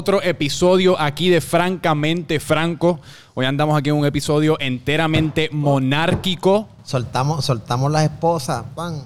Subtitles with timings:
[0.00, 3.00] otro episodio aquí de Francamente Franco.
[3.34, 6.70] Hoy andamos aquí en un episodio enteramente monárquico.
[6.84, 9.02] Soltamos, soltamos las esposas, pan.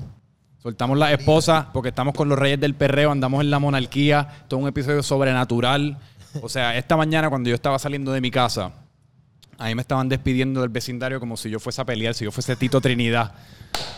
[0.62, 4.61] Soltamos las esposas porque estamos con los reyes del perreo, andamos en la monarquía, todo
[4.61, 5.99] un episodio sobrenatural.
[6.41, 8.71] O sea, esta mañana cuando yo estaba saliendo de mi casa,
[9.59, 12.57] ahí me estaban despidiendo del vecindario como si yo fuese a pelear, si yo fuese
[12.57, 13.33] Tito Trinidad.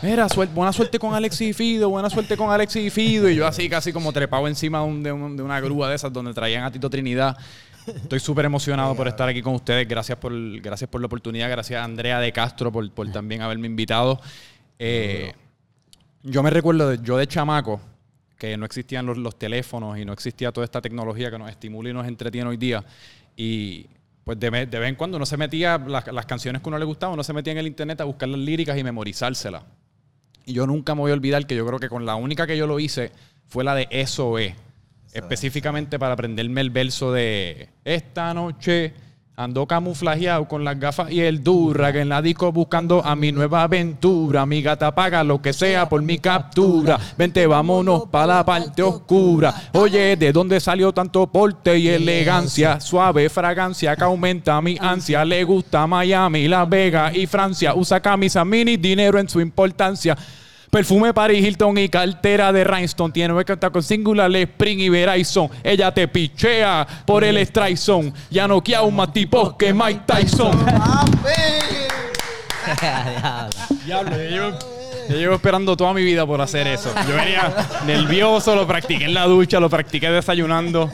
[0.02, 3.28] Mira, suel- buena suerte con Alexis y Fido, buena suerte con Alexis y Fido.
[3.28, 6.32] Y yo así casi como trepado encima de un- de una grúa de esas donde
[6.34, 7.36] traían a Tito Trinidad.
[7.86, 9.86] Estoy súper emocionado por estar aquí con ustedes.
[9.86, 11.48] Gracias por, gracias por la oportunidad.
[11.48, 14.20] Gracias a Andrea de Castro por, por también haberme invitado.
[14.78, 15.32] Eh,
[16.22, 17.80] yo me recuerdo, de, yo de chamaco,
[18.38, 21.90] que no existían los, los teléfonos y no existía toda esta tecnología que nos estimula
[21.90, 22.84] y nos entretiene hoy día.
[23.36, 23.86] Y
[24.26, 26.84] pues de, de vez en cuando uno se metía, las, las canciones que uno le
[26.84, 29.62] gustaban, uno se metía en el internet a buscar las líricas y memorizárselas.
[30.44, 32.56] Y yo nunca me voy a olvidar que yo creo que con la única que
[32.56, 33.12] yo lo hice
[33.46, 34.52] fue la de Eso es.
[35.12, 38.94] Específicamente para aprenderme el verso de Esta noche
[39.38, 43.32] ando camuflajeado con las gafas y el durra que en la disco buscando a mi
[43.32, 44.46] nueva aventura.
[44.46, 46.98] Mi gata paga lo que sea por mi captura.
[47.18, 49.54] Vente, vámonos para la parte oscura.
[49.74, 52.80] Oye, ¿de dónde salió tanto porte y elegancia?
[52.80, 55.22] Suave fragancia que aumenta mi ansia.
[55.22, 57.74] Le gusta Miami, Las Vegas y Francia.
[57.74, 60.16] Usa camisa mini, dinero en su importancia.
[60.70, 63.12] Perfume Paris Hilton y cartera de Rhinestone.
[63.12, 65.48] Tiene que estar con Singular Spring y Verizon.
[65.62, 68.12] Ella te pichea por el strike zone.
[68.30, 70.56] Ya no queda más tipos que Mike Tyson.
[73.84, 74.58] Diablo, yo llevo,
[75.08, 76.92] yo llevo esperando toda mi vida por hacer eso.
[77.08, 77.54] Yo venía
[77.86, 80.90] nervioso, lo practiqué en la ducha, lo practiqué desayunando.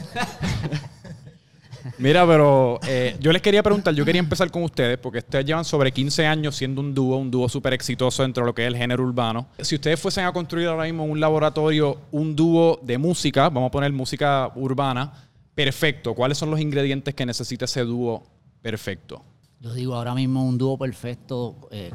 [2.03, 5.63] Mira, pero eh, yo les quería preguntar, yo quería empezar con ustedes, porque ustedes llevan
[5.63, 8.67] sobre 15 años siendo un dúo, un dúo súper exitoso dentro de lo que es
[8.67, 9.47] el género urbano.
[9.59, 13.71] Si ustedes fuesen a construir ahora mismo un laboratorio un dúo de música, vamos a
[13.71, 15.13] poner música urbana,
[15.55, 18.21] perfecto, ¿cuáles son los ingredientes que necesita ese dúo
[18.61, 19.23] perfecto?
[19.61, 21.55] Yo digo ahora mismo un dúo perfecto.
[21.71, 21.89] eh,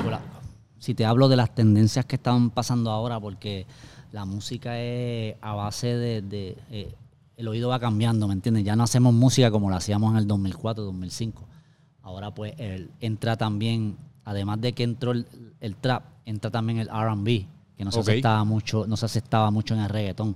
[0.78, 3.66] si te hablo de las tendencias que están pasando ahora, porque
[4.12, 6.22] la música es a base de.
[6.22, 6.94] de, eh,
[7.38, 8.64] el oído va cambiando, ¿me entiendes?
[8.64, 11.48] Ya no hacemos música como la hacíamos en el 2004, 2005.
[12.02, 12.52] Ahora, pues,
[13.00, 15.26] entra también, además de que entró el,
[15.60, 17.46] el trap, entra también el RB,
[17.76, 18.08] que no se, Ok.
[18.08, 20.34] aceptaba mucho, no se aceptaba mucho en el reggaetón.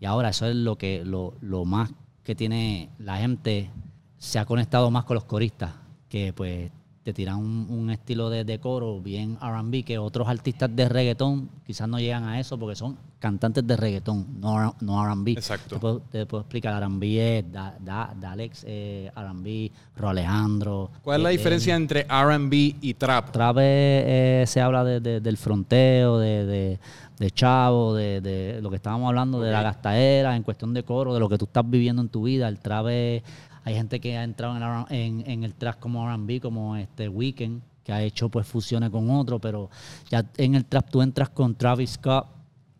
[0.00, 1.90] Y ahora eso es lo que lo, lo más
[2.22, 3.70] que tiene la gente
[4.16, 5.74] se ha conectado más con los coristas,
[6.08, 6.70] que pues
[7.10, 11.48] te tiran un, un estilo de, de coro bien R&B que otros artistas de reggaetón
[11.66, 15.32] quizás no llegan a eso porque son cantantes de reggaetón, no, no R&B.
[15.32, 15.74] Exacto.
[15.74, 20.90] Te puedo, te puedo explicar, R&B es da, da, Dalex, eh, R&B, Ro Alejandro.
[21.02, 23.30] ¿Cuál es la eh, diferencia entre RB y trap?
[23.30, 26.78] Trap eh, se habla de- de- del fronteo, de, de,
[27.18, 31.12] de chavo, de, de lo que estábamos hablando, de la gastadera, en cuestión de coro,
[31.12, 32.48] de lo que tú estás viviendo en tu vida.
[32.48, 33.22] El trap es-
[33.70, 36.76] hay gente que ha entrado en, el R- en, en el trap como R&B, como
[36.76, 39.70] este Weekend, que ha hecho pues fusiones con otro, pero
[40.10, 42.26] ya en el trap tú entras con Travis Scott,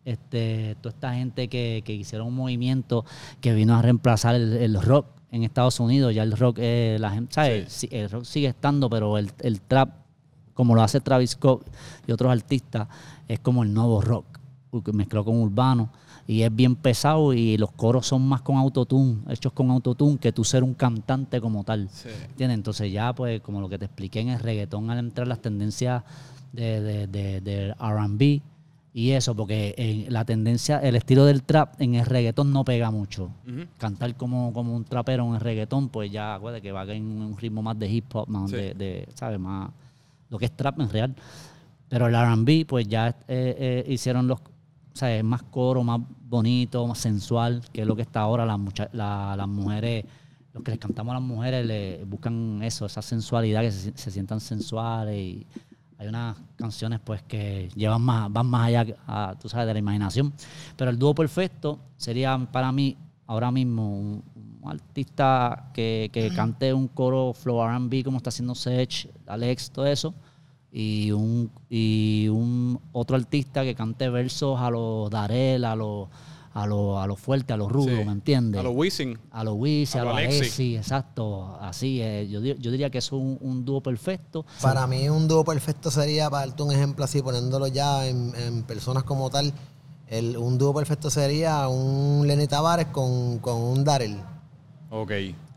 [0.04, 3.04] este, toda esta gente que, que hicieron un movimiento
[3.40, 6.14] que vino a reemplazar el, el rock en Estados Unidos.
[6.14, 7.72] Ya el rock, eh, la gente, ¿sabes?
[7.72, 9.90] Sí, el rock sigue estando, pero el, el trap,
[10.54, 11.64] como lo hace Travis Scott
[12.06, 12.88] y otros artistas,
[13.28, 14.39] es como el nuevo rock,
[14.92, 15.90] mezcló con urbano.
[16.26, 20.32] Y es bien pesado y los coros son más con autotune, hechos con autotune, que
[20.32, 21.88] tú ser un cantante como tal.
[22.30, 22.56] ¿Entiendes?
[22.58, 26.04] Entonces ya, pues, como lo que te expliqué en el reggaetón, al entrar las tendencias
[26.52, 28.42] de, de, de, de R&B
[28.92, 32.90] y eso, porque en la tendencia, el estilo del trap en el reggaetón no pega
[32.90, 33.30] mucho.
[33.78, 37.36] Cantar como, como un trapero en el reggaetón, pues ya, acuérdate que va en un
[37.38, 38.56] ritmo más de hip hop, más Sí.
[38.56, 39.38] de, de, ¿sabes?
[39.40, 39.70] Más
[40.28, 41.14] lo que es trap en real.
[41.88, 44.38] Pero el R&B, pues ya eh, eh, hicieron los,
[45.00, 45.98] o sea, es más coro, más
[46.28, 48.44] bonito, más sensual, que es lo que está ahora.
[48.44, 50.04] Las, mucha- la- las mujeres,
[50.52, 54.10] los que les cantamos a las mujeres, le buscan eso, esa sensualidad, que se, se
[54.10, 55.16] sientan sensuales.
[55.16, 55.46] Y
[55.96, 59.78] hay unas canciones, pues, que llevan más, van más allá, a, tú sabes, de la
[59.78, 60.34] imaginación.
[60.76, 62.94] Pero el dúo perfecto sería para mí,
[63.26, 64.22] ahora mismo, un,
[64.62, 69.86] un artista que, que cante un coro flow R&B, como está haciendo Sech, Alex, todo
[69.86, 70.12] eso
[70.72, 76.08] y un y un otro artista que cante versos a los Darel, a los
[76.52, 78.04] a los a los fuertes, a los rudos, Sí.
[78.04, 78.60] ¿me entiendes?
[78.60, 79.18] A los Wisin.
[79.30, 80.76] a los Wiz, a lo los Alexi.
[80.76, 84.44] Exacto, así eh, yo, yo diría que es un, un dúo perfecto.
[84.60, 88.62] Para mí un dúo perfecto sería, para darte un ejemplo así, poniéndolo ya en, en
[88.64, 89.52] personas como tal,
[90.08, 94.16] el, un dúo perfecto sería un Lenny Tavares con, con un Darrell.
[94.90, 95.12] Ok.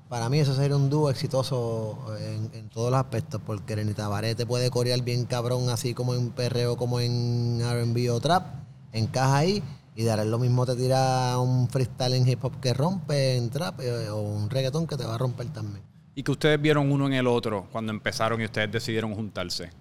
[0.10, 4.36] Para mí eso sería un dúo exitoso en, en todos los aspectos, porque Lenny Tavares
[4.36, 8.46] te puede corear bien cabrón, así como en perreo, como en R&B o trap,
[8.92, 9.64] encaja ahí.
[9.96, 13.80] Y Darel lo mismo te tira un freestyle en hip hop que rompe, en trap,
[13.82, 15.84] eh, o un reggaetón que te va a romper también.
[16.16, 19.72] Y que ustedes vieron uno en el otro cuando empezaron y ustedes decidieron juntarse.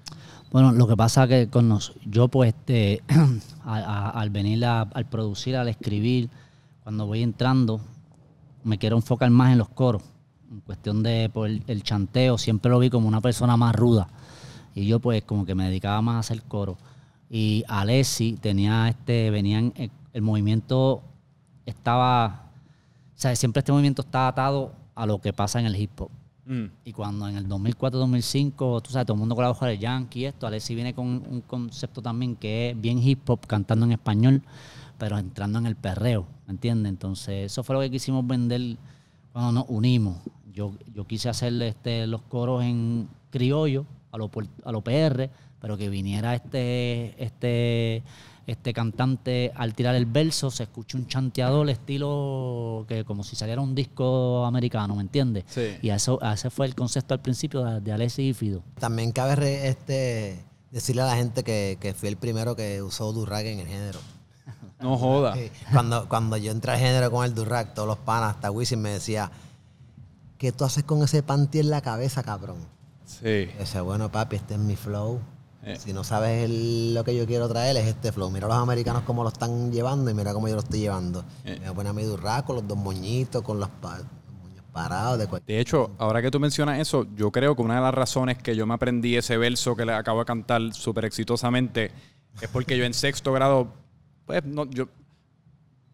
[0.51, 3.03] Bueno, lo que pasa que con nos, yo pues este,
[3.65, 6.29] a- a- al venir a- al producir, al escribir,
[6.85, 7.81] cuando voy entrando,
[8.65, 10.03] me quiero enfocar más en los coros.
[10.73, 14.09] Cuestión de el, el chanteo, siempre lo vi como una persona más ruda.
[14.75, 16.79] Y yo pues como que me dedicaba más a hacer coro.
[17.29, 21.03] Y Alessi tenía este, venían, el, el movimiento
[21.67, 22.47] estaba,
[23.15, 26.11] o sea, siempre este movimiento está atado a lo que pasa en el hip hop.
[26.47, 26.65] Mm.
[26.87, 30.21] Y cuando en el 2004-2005, tú sabes, todo el mundo con la hoja de Yankee
[30.21, 33.93] y esto, Alessi viene con un concepto también que es bien hip hop, cantando en
[33.93, 34.41] español,
[34.97, 36.89] pero entrando en el perreo, ¿me entiendes?
[36.89, 38.79] Entonces, eso fue lo que quisimos vender
[39.33, 40.17] cuando nos unimos.
[40.53, 45.31] Yo, yo quise hacer este, los coros en criollo, a lo, puer- a lo PR,
[45.61, 48.03] pero que viniera este, este,
[48.47, 53.61] este cantante al tirar el verso, se escucha un chanteador estilo que como si saliera
[53.61, 55.45] un disco americano, ¿me entiendes?
[55.47, 55.77] Sí.
[55.81, 58.63] Y a eso, ese fue el concepto al principio de, de Alessi y Fido.
[58.79, 63.13] También cabe re- este, decirle a la gente que, que fui el primero que usó
[63.13, 64.01] Durag en el género.
[64.81, 65.35] No joda.
[65.37, 65.49] Sí.
[65.73, 68.91] Cuando, cuando yo entré al género con el Durag, todos los panas, hasta Wisin me
[68.91, 69.31] decía,
[70.43, 72.57] ¿qué tú haces con ese panty en la cabeza, cabrón?
[73.07, 73.47] Sí.
[73.59, 75.21] Decía, bueno, papi, este es mi flow.
[75.63, 75.77] Eh.
[75.79, 78.29] Si no sabes el- lo que yo quiero traer, es este flow.
[78.29, 81.25] Mira los americanos cómo lo están llevando y mira cómo yo lo estoy llevando.
[81.45, 81.53] Eh.
[81.53, 84.07] Me voy a poner a mi Durag con los dos moñitos, con los, pa- los
[84.43, 87.81] moños parados, de De hecho, ahora que tú mencionas eso, yo creo que una de
[87.83, 91.93] las razones que yo me aprendí ese verso que le acabo de cantar súper exitosamente
[92.41, 93.69] es porque yo en sexto grado,
[94.27, 94.89] pues no, yo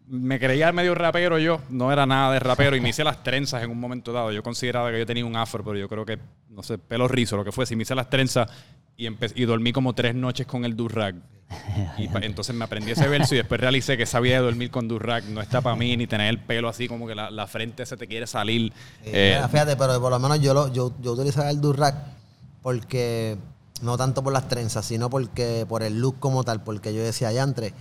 [0.09, 3.63] me creía medio rapero yo, no era nada de rapero y me hice las trenzas
[3.63, 4.31] en un momento dado.
[4.31, 6.17] Yo consideraba que yo tenía un afro, pero yo creo que,
[6.49, 7.73] no sé, pelo rizo, lo que fuese.
[7.73, 8.49] Y me hice las trenzas
[8.97, 11.15] y, empe- y dormí como tres noches con el durrag.
[11.97, 14.87] Y entonces me aprendí ese verso y después realicé que esa vida de dormir con
[14.87, 17.85] durrag no está para mí, ni tener el pelo así como que la, la frente
[17.87, 18.71] se te quiere salir.
[19.03, 21.95] Eh, Eh, fíjate, pero por lo menos yo, lo, yo, yo utilizaba el Durag
[22.61, 23.37] porque,
[23.81, 27.31] no tanto por las trenzas, sino porque por el look como tal, porque yo decía,
[27.31, 27.73] yantre,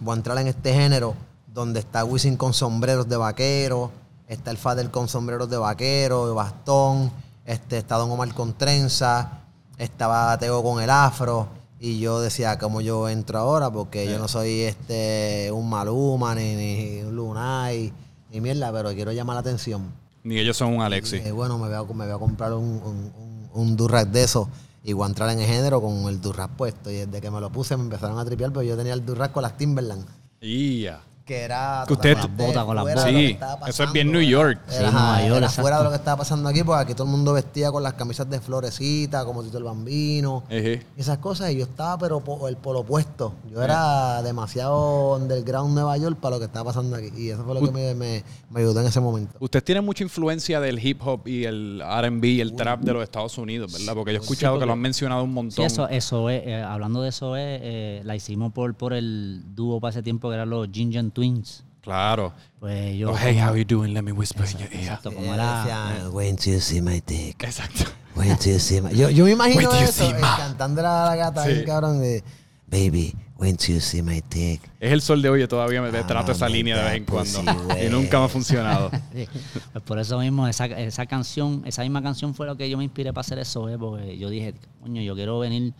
[0.00, 1.16] voy a entrar en este género
[1.52, 3.90] donde está Wisin con sombreros de vaquero,
[4.26, 7.12] está el Fader con sombreros de vaquero, de bastón,
[7.44, 9.40] este, está Don Omar con trenza,
[9.78, 11.48] estaba Teo con el afro.
[11.78, 13.68] Y yo decía, ¿cómo yo entro ahora?
[13.70, 17.92] Porque yo no soy este un Maluma, ni, ni un Lunay,
[18.30, 19.92] ni mierda, pero quiero llamar la atención.
[20.22, 21.16] Ni ellos son un Alexi.
[21.16, 24.22] Eh, bueno, me voy a, me voy a comprar un, un, un, un Durag de
[24.22, 24.46] esos
[24.84, 26.88] y voy a entrar en el género con el Durag puesto.
[26.88, 29.32] Y desde que me lo puse me empezaron a tripear, pero yo tenía el Durag
[29.32, 30.06] con las Timberland.
[30.40, 31.00] Ya.
[31.24, 33.04] Que era Que usted- Con las botas, con las botas.
[33.04, 33.38] Sí,
[33.68, 34.58] eso es bien New York.
[34.68, 35.60] Era, Sí, ajá, Nueva York, era exacto.
[35.62, 37.92] fuera de lo que estaba pasando aquí, porque aquí todo el mundo vestía con las
[37.94, 40.42] camisas de florecita, como Tito el Bambino.
[40.48, 40.82] Ejé.
[40.96, 43.34] Esas cosas, y yo estaba, pero po- el por lo opuesto.
[43.46, 43.50] Eh.
[43.54, 47.10] Yo era demasiado underground Nueva York para lo que estaba pasando aquí.
[47.16, 49.36] Y eso fue lo que me, me- me ayudó en ese momento.
[49.38, 53.02] Ustedes tienen mucha influencia del hip hop y el RB y el trap de los
[53.04, 53.94] Estados Unidos, ¿verdad?
[53.94, 55.64] Porque yo he escuchado que lo han mencionado un Sí, montón.
[55.66, 59.80] eso, eso es, eh, hablando de eso es, eh, la hicimos por, por el dúo
[59.80, 61.64] para ese tiempo que eran los Ginger Twins.
[61.82, 62.32] Claro.
[62.60, 63.10] Pues yo...
[63.10, 63.92] Oh, hey, how you doing?
[63.92, 64.82] Let me whisper in your ear.
[64.82, 66.08] Exacto, como era...
[66.12, 67.42] Wait till you see my dick.
[67.42, 67.84] Exacto.
[68.14, 68.90] Wait till you see my...
[68.94, 71.64] Yo, yo me imagino eso, see eh, cantando a la gata, Sí.
[71.64, 72.22] cabrón, de...
[72.68, 74.60] Baby, wait till you see my dick.
[74.80, 77.40] Es el sol de hoy, todavía me Ah, trato esa línea de vez en cuando.
[77.84, 78.90] y nunca me ha funcionado.
[79.12, 79.26] Sí.
[79.72, 82.84] Pues por eso mismo, esa, esa canción, esa misma canción fue lo que yo me
[82.84, 85.74] inspiré para hacer eso, eh, porque yo dije, coño, yo quiero venir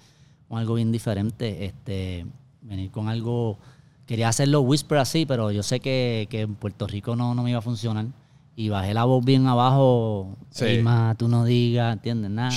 [0.48, 2.26] con algo bien diferente, este,
[2.60, 3.58] venir con algo,
[4.06, 7.50] quería hacerlo whisper así, pero yo sé que, que en Puerto Rico no, no me
[7.50, 8.06] iba a funcionar.
[8.54, 10.64] Y bajé la voz bien abajo, Sí.
[10.66, 12.30] "Ey, ma, tú no digas, ¿entiendes?
[12.30, 12.52] Nada.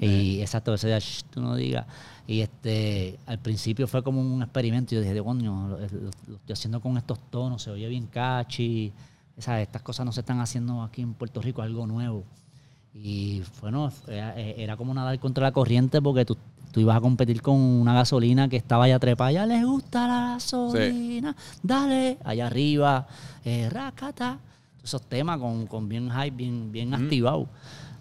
[0.00, 1.86] y exacto, ese día, "Shh, tú no digas.
[2.26, 4.94] Y este, al principio fue como un experimento.
[4.94, 8.92] Yo dije, coño, lo, lo- lo estoy haciendo con estos tonos, se oye bien catchy.
[9.36, 12.24] Esa- Estas cosas no se están haciendo aquí en Puerto Rico, algo nuevo.
[12.94, 16.36] Y bueno, era, era como nadar contra la corriente porque tú,
[16.74, 19.30] tú ibas a competir con una gasolina que estaba allá trepada.
[19.30, 23.06] Ya les gusta la gasolina, dale, allá arriba,
[23.44, 24.40] eh, racata.
[24.82, 27.46] Esos temas con, con bien hype, bien, bien activados.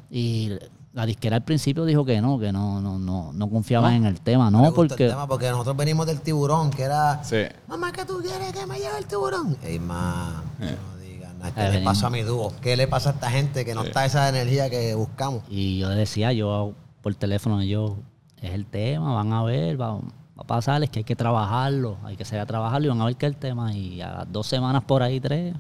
[0.10, 0.50] Y
[0.92, 4.20] la disquera al principio dijo que no, que no, no, no, no confiaban en el
[4.22, 7.24] tema, Me no, el porque tema porque nosotros venimos del tiburón, que era...
[7.24, 7.44] Sí.
[7.68, 9.56] Mamá, ¿qué tú quieres que me lleve el tiburón?
[9.63, 10.75] Ey, ma, Eh.
[10.75, 11.51] no digas nada.
[11.53, 11.94] ¿Qué Eh, le venimos.
[11.94, 12.53] pasa a mi dúo?
[12.62, 15.44] ¿Qué le pasa a esta gente que no está esa energía que buscamos?
[15.50, 17.98] Y yo decía, yo por teléfono, yo,
[18.47, 20.01] es el tema, van a ver, va, va
[20.38, 23.05] a pasar, es que hay que trabajarlo, hay que salir a trabajarlo y van a
[23.05, 23.73] ver que es el tema.
[23.73, 25.55] Y a dos semanas por ahí, tres,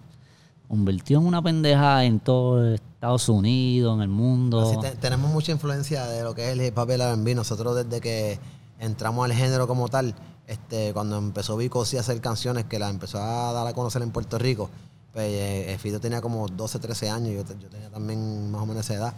[0.67, 4.81] convirtió en una pendeja en todo Estados Unidos, en el mundo.
[4.99, 7.35] Tenemos mucha influencia de lo que es el hip hop y.
[7.35, 8.39] Nosotros desde que
[8.79, 10.15] entramos al género como tal,
[10.47, 14.11] este, cuando empezó Vico a hacer canciones que las empezó a dar a conocer en
[14.11, 14.69] Puerto Rico,
[15.13, 18.83] pues eh, Fido tenía como 12, 13 años, yo, yo tenía también más o menos
[18.83, 19.13] esa edad.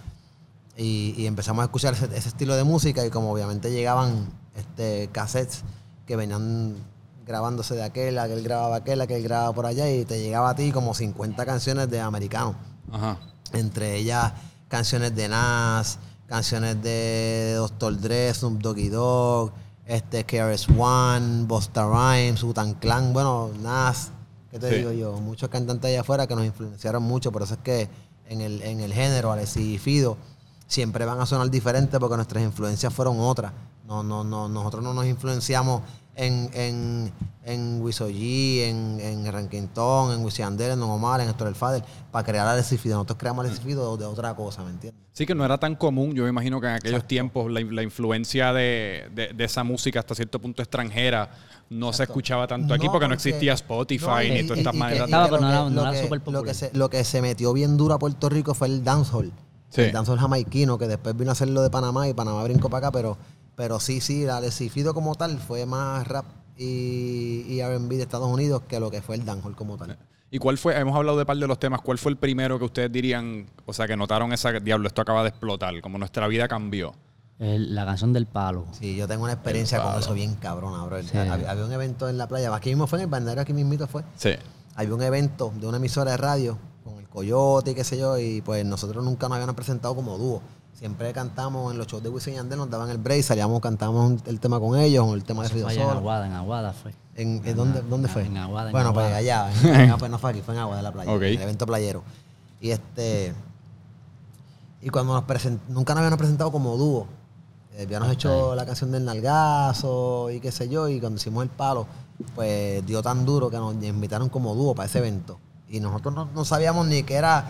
[0.77, 5.09] Y, y empezamos a escuchar ese, ese estilo de música y como obviamente llegaban este,
[5.11, 5.63] cassettes
[6.05, 6.75] que venían
[7.25, 10.71] grabándose de aquel, aquel grababa aquel, aquel grababa por allá y te llegaba a ti
[10.71, 12.55] como 50 canciones de americanos.
[12.91, 13.17] Ajá.
[13.53, 14.33] Entre ellas
[14.67, 17.99] canciones de Nas, canciones de Dr.
[17.99, 19.51] Dre, Snoop Doggy Dogg,
[19.85, 24.09] este, KRS One, Busta Rhymes, Wu-Tang Clan, bueno, Nas,
[24.51, 24.75] ¿qué te Sí.
[24.77, 25.13] digo yo?
[25.19, 27.87] Muchos cantantes allá afuera que nos influenciaron mucho, por eso es que
[28.27, 30.17] en el, en el género, Alexis y Fido,
[30.67, 33.51] siempre van a sonar diferentes porque nuestras influencias fueron otras.
[33.87, 35.81] No, no, no, nosotros no nos influenciamos
[36.15, 37.11] en, en,
[37.43, 41.55] en Wiso G, en, en Ranquintón, en Wisin Yandel, en Don Omar, en Héctor El
[41.55, 42.95] Fader, para crear y Fido.
[42.95, 44.99] Nosotros creamos y Fido de otra cosa, ¿me entiendes?
[45.13, 46.13] Sí, que no era tan común.
[46.13, 49.99] Yo me imagino que en aquellos tiempos la, la influencia de, de- de esa música
[49.99, 51.29] hasta cierto punto extranjera
[51.69, 54.73] no se escuchaba tanto aquí No, porque no existía Spotify No, y- ni todas estas
[54.75, 55.09] maneras.
[56.73, 59.31] lo que se metió bien duro a Puerto Rico fue el dancehall.
[59.69, 59.81] Sí.
[59.81, 62.87] El dancehall jamaiquino, que después vino a hacer lo de Panamá y Panamá brincó para
[62.87, 63.17] acá, pero,
[63.55, 66.25] pero sí, sí, la Alexis y Fido como tal fue más rap
[66.57, 69.97] y, y R&B de Estados Unidos que lo que fue el dancehall como tal.
[70.31, 70.77] ¿Y cuál fue?
[70.77, 71.81] Hemos hablado de par de los temas.
[71.81, 75.23] ¿Cuál fue el primero que ustedes dirían, o sea, que notaron esa diablo, esto acaba
[75.23, 76.93] de explotar, como nuestra vida cambió?
[77.37, 78.65] El- la canción del palo.
[78.71, 81.01] Sí, yo tengo una experiencia con eso bien cabrona, bro.
[81.03, 81.17] Sí.
[81.17, 83.87] Había, había un evento en la playa, aquí mismo fue en el bandero, aquí mismito
[83.87, 84.03] fue.
[84.15, 84.31] Sí.
[84.75, 86.57] había un evento de una emisora de radio
[87.15, 90.41] Coyote y qué sé yo, y pues nosotros nunca nos habían presentado como dúo.
[90.73, 94.21] Siempre cantamos en los shows de Wisin y Yandel, nos daban el break, salíamos, cantábamos
[94.25, 95.89] el tema con ellos, o el tema de allá en.
[95.89, 96.93] Aguada, en Aguada fue.
[97.15, 98.25] ¿En, en dónde, dónde fue?
[98.25, 99.17] En Aguada, en bueno, pues Aguada.
[99.17, 99.49] allá,
[99.85, 101.21] en- pues no fue aquí, fue en Agua de la Playa, Ok.
[101.21, 102.03] en el evento playero.
[102.59, 103.33] Y este
[104.81, 107.07] y cuando nos present, nunca nos habían presentado como dúo.
[107.77, 111.49] Eh, habíamos hecho la canción del nalgazo y qué sé yo, y cuando hicimos el
[111.49, 111.87] palo,
[112.35, 115.39] pues dio tan duro que nos invitaron como dúo para ese evento.
[115.69, 117.49] Y nosotros no, no sabíamos ni que era.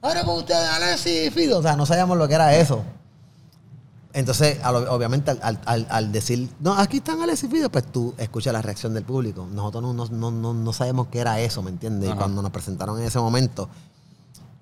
[0.00, 1.58] Ahora con ustedes, Alexis y Fido.
[1.58, 2.82] O sea, no sabíamos lo que era eso.
[4.14, 8.52] Entonces, obviamente, al, al- al- decir, no, aquí están Alex y Fido, pues tú escuchas
[8.52, 9.48] la reacción del público.
[9.50, 12.10] Nosotros no, no, no, no, no sabemos qué era eso, ¿me entiendes?
[12.10, 13.70] Y cuando nos presentaron en ese momento,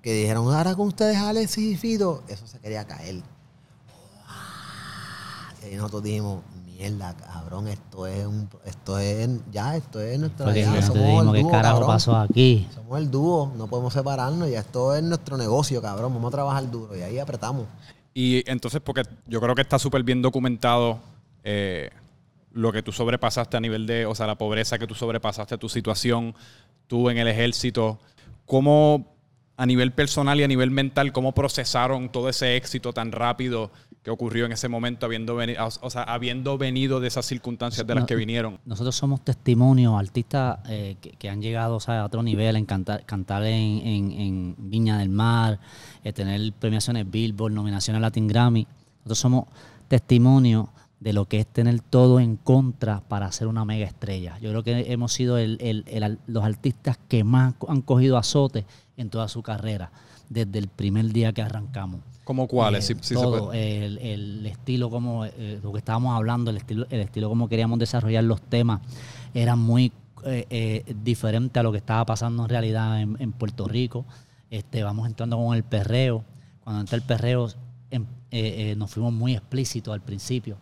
[0.01, 3.21] que dijeron, ahora con ustedes Alex y Fido, eso se quería caer.
[5.61, 6.41] Y ahí nosotros dijimos,
[6.81, 11.05] mierda, cabrón, esto es un, esto es, ya, esto es nuestra Porque ya, nosotros somos
[11.05, 11.95] dijimos, el ¿qué dúo, carajo cabrón.
[11.95, 12.67] pasó aquí?
[12.73, 16.69] Somos el dúo, no podemos separarnos, ya esto es nuestro negocio, cabrón, vamos a trabajar
[16.71, 16.97] duro.
[16.97, 17.65] Y ahí apretamos.
[18.13, 20.99] Y entonces, porque yo creo que está súper bien documentado
[21.43, 21.91] eh,
[22.51, 25.69] lo que tú sobrepasaste a nivel de, o sea, la pobreza que tú sobrepasaste, tu
[25.69, 26.33] situación,
[26.87, 27.99] tú en el ejército,
[28.45, 29.10] cómo
[29.61, 34.09] a nivel personal y a nivel mental, cómo procesaron todo ese éxito tan rápido que
[34.09, 38.01] ocurrió en ese momento, habiendo, veni- o sea, habiendo venido de esas circunstancias de las
[38.03, 38.57] No, que vinieron.
[38.65, 42.65] Nosotros somos testimonios, artistas eh, que, que han llegado o sea, a otro nivel, en
[42.65, 45.59] cantar, cantar en, en- en Viña del Mar,
[46.03, 48.65] eh, tener premiaciones Billboard, nominaciones Latin Grammy.
[49.03, 49.45] Nosotros somos
[49.87, 50.67] testimonios
[51.01, 54.37] de lo que es tener todo en contra para ser una mega estrella.
[54.39, 58.17] Yo creo que hemos sido el- el- el al- los artistas que más han cogido
[58.17, 58.65] azote
[58.97, 59.91] en toda su carrera,
[60.29, 62.01] desde el primer día que arrancamos.
[62.23, 62.87] ¿Cómo cuáles?
[62.89, 63.85] Eh, Si- si se todo, puede.
[64.13, 68.23] el, estilo como eh, lo que estábamos hablando, el estilo, el estilo como queríamos desarrollar
[68.23, 68.81] los temas,
[69.33, 69.91] era muy
[70.23, 74.05] eh, diferente a lo que estaba pasando en realidad en, en Puerto Rico.
[74.51, 76.23] Este, vamos entrando con el perreo.
[76.63, 77.47] Cuando entra el perreo,
[77.89, 78.05] em-
[78.77, 80.57] nos fuimos muy explícitos al principio.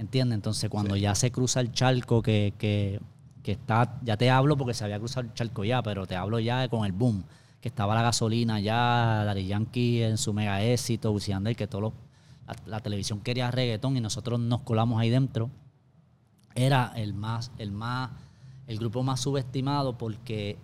[0.00, 0.36] ¿Entiendes?
[0.36, 3.00] Entonces, cuando ya se cruza el charco, que, que,
[3.42, 6.38] que está, ya te hablo porque se había cruzado el charco ya, pero te hablo
[6.38, 7.22] ya con el boom,
[7.60, 11.92] que estaba la gasolina ya, Daddy Yankee en su mega éxito, Yandel, que todos los-
[12.46, 15.50] la, la televisión quería reggaetón y nosotros nos colamos ahí dentro.
[16.54, 18.10] Era el más, el más,
[18.66, 20.56] el grupo más subestimado porque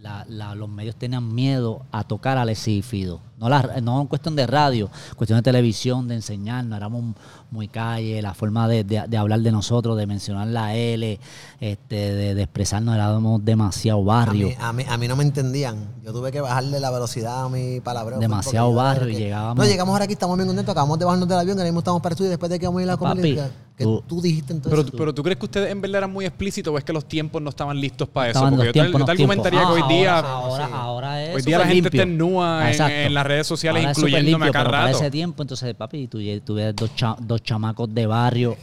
[0.00, 3.20] la- la- los medios tenían miedo a tocar a Alexis y Fido.
[3.38, 7.14] No, la, no en cuestión de radio, cuestión de televisión, de enseñarnos, éramos
[7.50, 11.18] muy calle, la forma de, de- de hablar de nosotros, de mencionar la L,
[11.60, 14.48] este, de, de expresarnos, éramos demasiado A barrio.
[14.48, 15.76] mí, a, mí, a mí no me entendían.
[16.04, 18.18] Yo tuve que bajarle la velocidad a mi palabra.
[18.18, 20.72] Demasiado barrio y llegábamos- No, llegamos ahora aquí, estamos bien contentos.
[20.72, 22.80] Acabamos de bajarnos del avión, ahora mismo estamos para el estudio después de que vamos
[22.80, 23.48] a ir a la comedia.
[23.48, 24.84] Que, que tú- tú, dijiste entonces.
[24.84, 27.06] Pero, pero tú crees que ustedes en verdad eran muy explícitos o es que los
[27.06, 28.38] tiempos no estaban listos para eso?
[28.38, 29.46] Estaban Porque los yo te, tiempos, yo te los tiempos.
[29.46, 32.02] argumentaría que Ah, hoy día, ahora, ahora, ahora es hoy día la gente limpio.
[32.02, 34.98] está nua en- en las redes sociales, Ahora incluyéndome limpio, a cada pero para rato.
[34.98, 38.56] ese tiempo, entonces, papi, tú, tú ves dos, cha- dos chamacos de barrio.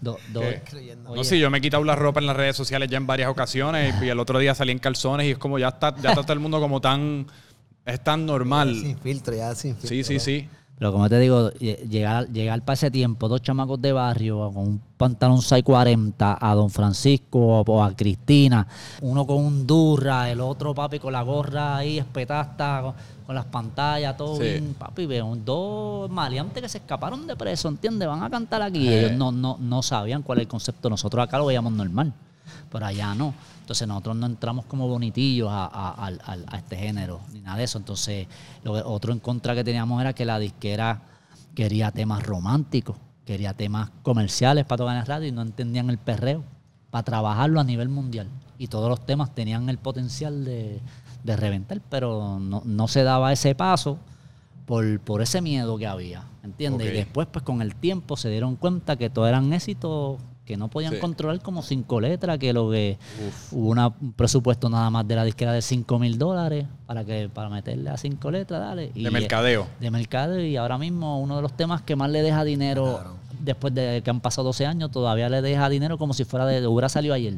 [0.00, 0.42] do- do-.
[1.14, 3.28] No, sí, yo me he quitado la ropa en las redes sociales ya en varias
[3.30, 6.22] ocasiones y el otro día salí en calzones y es como ya está, ya está
[6.22, 7.26] todo el mundo como tan,
[7.84, 8.74] es tan normal.
[8.80, 9.88] Sin filtro, ya sin filtro.
[9.88, 10.48] Sí, sí, sí.
[10.78, 14.58] Pero como te digo, lle- llegar, llegar para ese tiempo, dos chamacos de barrio con
[14.68, 18.64] un pantalón 640 a Don Francisco o a Cristina,
[19.00, 22.94] uno con un durra, el otro papi con la gorra ahí espetasta,
[23.28, 24.42] con, las pantallas, todo Sí.
[24.44, 28.08] bien, papi, veo dos maleantes que se escaparon de preso, ¿entiendes?
[28.08, 28.88] Van a cantar aquí.
[28.88, 29.00] Eh.
[29.00, 30.88] Ellos no, no, no sabían cuál es el concepto.
[30.88, 32.14] Nosotros acá lo veíamos normal,
[32.72, 33.34] pero allá no.
[33.60, 36.10] Entonces nosotros no entramos como bonitillos a, a-
[36.46, 37.76] a este género, ni nada de eso.
[37.76, 38.26] Entonces,
[38.64, 41.02] lo que- otro en contra que teníamos era que la disquera
[41.54, 45.98] quería temas románticos, quería temas comerciales para tocar en la radio y no entendían el
[45.98, 46.44] perreo,
[46.90, 48.26] para trabajarlo a nivel mundial.
[48.56, 50.80] Y todos los temas tenían el potencial de,
[51.28, 53.98] de reventar, pero no, no se daba ese paso
[54.66, 56.88] por, por ese miedo que había, ¿entiendes?
[56.88, 60.68] Y después, pues con el tiempo se dieron cuenta que todo eran éxitos que no
[60.68, 60.98] podían Sí.
[61.00, 62.96] controlar como cinco letras, que lo que
[63.52, 67.28] hubo una- un presupuesto nada más de la disquera de 5 mil dólares para que
[67.28, 68.90] para meterle a cinco letras, dale.
[68.94, 69.66] Y, De mercadeo.
[69.78, 73.16] de mercado y ahora mismo uno de los temas que más le deja dinero Claro.
[73.40, 76.66] después de que han pasado 12 años todavía le deja dinero como si fuera de
[76.66, 77.34] hubiera salido ayer.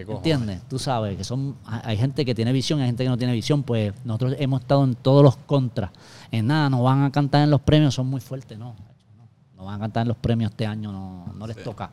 [0.00, 0.62] ¿Entiendes?
[0.68, 3.62] Tú sabes que son hay gente que tiene visión, hay gente que no tiene visión,
[3.62, 5.90] pues nosotros hemos estado en todos los contras.
[6.30, 8.74] En nada, no van a cantar en los premios, son muy fuertes, no.
[9.56, 11.90] No, van a cantar en los premios este año, no, no les toca.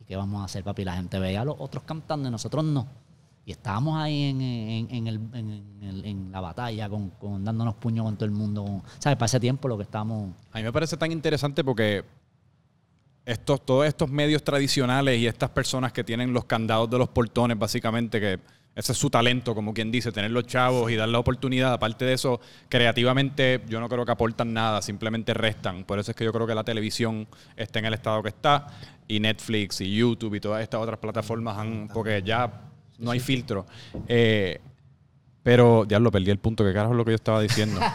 [0.00, 0.84] ¿Y qué vamos a hacer, papi?
[0.84, 2.86] La gente veía a los otros cantando y nosotros no.
[3.46, 7.74] Y estábamos ahí en, en- en el- en el- en la batalla, con, con dándonos
[7.74, 8.82] puños con todo el mundo.
[8.98, 9.16] ¿Sabes?
[9.16, 10.30] Para ese tiempo lo que estábamos...
[10.50, 12.04] A mí me parece tan interesante porque
[13.26, 17.58] estos, todos estos medios tradicionales y estas personas que tienen los candados de los portones,
[17.58, 18.38] básicamente, que
[18.74, 21.72] ese es su talento, como quien dice, tener los chavos y dar la oportunidad.
[21.72, 25.84] Aparte de eso, creativamente yo no creo que aportan nada, simplemente restan.
[25.84, 28.66] Por eso es que yo creo que la televisión está en el estado que está
[29.06, 32.62] y Netflix y YouTube y todas estas otras plataformas han, porque ya
[32.98, 33.64] no hay filtro.
[34.08, 34.60] Eh,
[35.44, 37.80] pero, ya lo perdí el punto, que carajo es lo que yo estaba diciendo.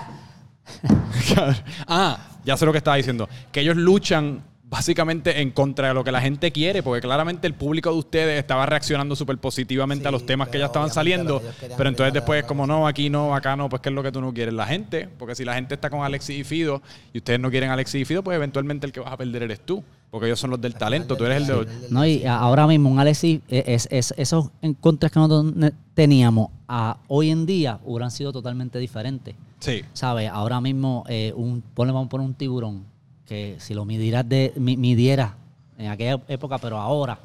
[1.88, 3.27] ah, ya sé lo que estaba diciendo.
[3.51, 7.55] Que ellos luchan básicamente en contra de lo que la gente quiere, porque claramente el
[7.55, 11.41] público de ustedes estaba reaccionando súper positivamente a los temas que ya estaban saliendo,
[11.75, 14.12] pero entonces después es como, no, aquí no, acá no, pues qué es lo que
[14.12, 16.82] tú no quieres, la gente, porque si la gente está con Alexis y Fido
[17.13, 19.43] y ustedes no quieren a Alexis y Fido, pues eventualmente el que vas a perder
[19.43, 21.67] eres tú, porque ellos son los del talento, tú eres el de...
[21.89, 26.97] No, y ahora mismo un Alexis, eh, es, es- esos encuentros que nosotros teníamos a
[27.08, 29.36] hoy en día hubieran sido totalmente diferentes.
[29.60, 30.29] Sí, ¿Sabes?
[30.32, 32.86] Ahora mismo, eh, un, ponle, vamos a poner un tiburón,
[33.29, 35.31] que si lo midieras, de, mi- midieras
[35.77, 37.19] en aquella época, pero ahora,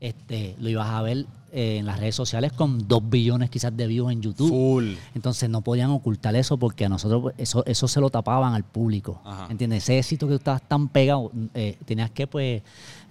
[0.00, 3.86] este, lo ibas a ver eh, en las redes sociales con dos billones quizás de
[3.86, 4.48] views en YouTube.
[4.48, 4.94] full.
[5.14, 9.20] Entonces no podían ocultar eso porque a nosotros eso, eso se lo tapaban al público.
[9.24, 9.46] Ajá.
[9.48, 9.84] ¿Entiendes?
[9.84, 12.60] Ese éxito que tú estabas tan pegado, eh, tenías que, pues,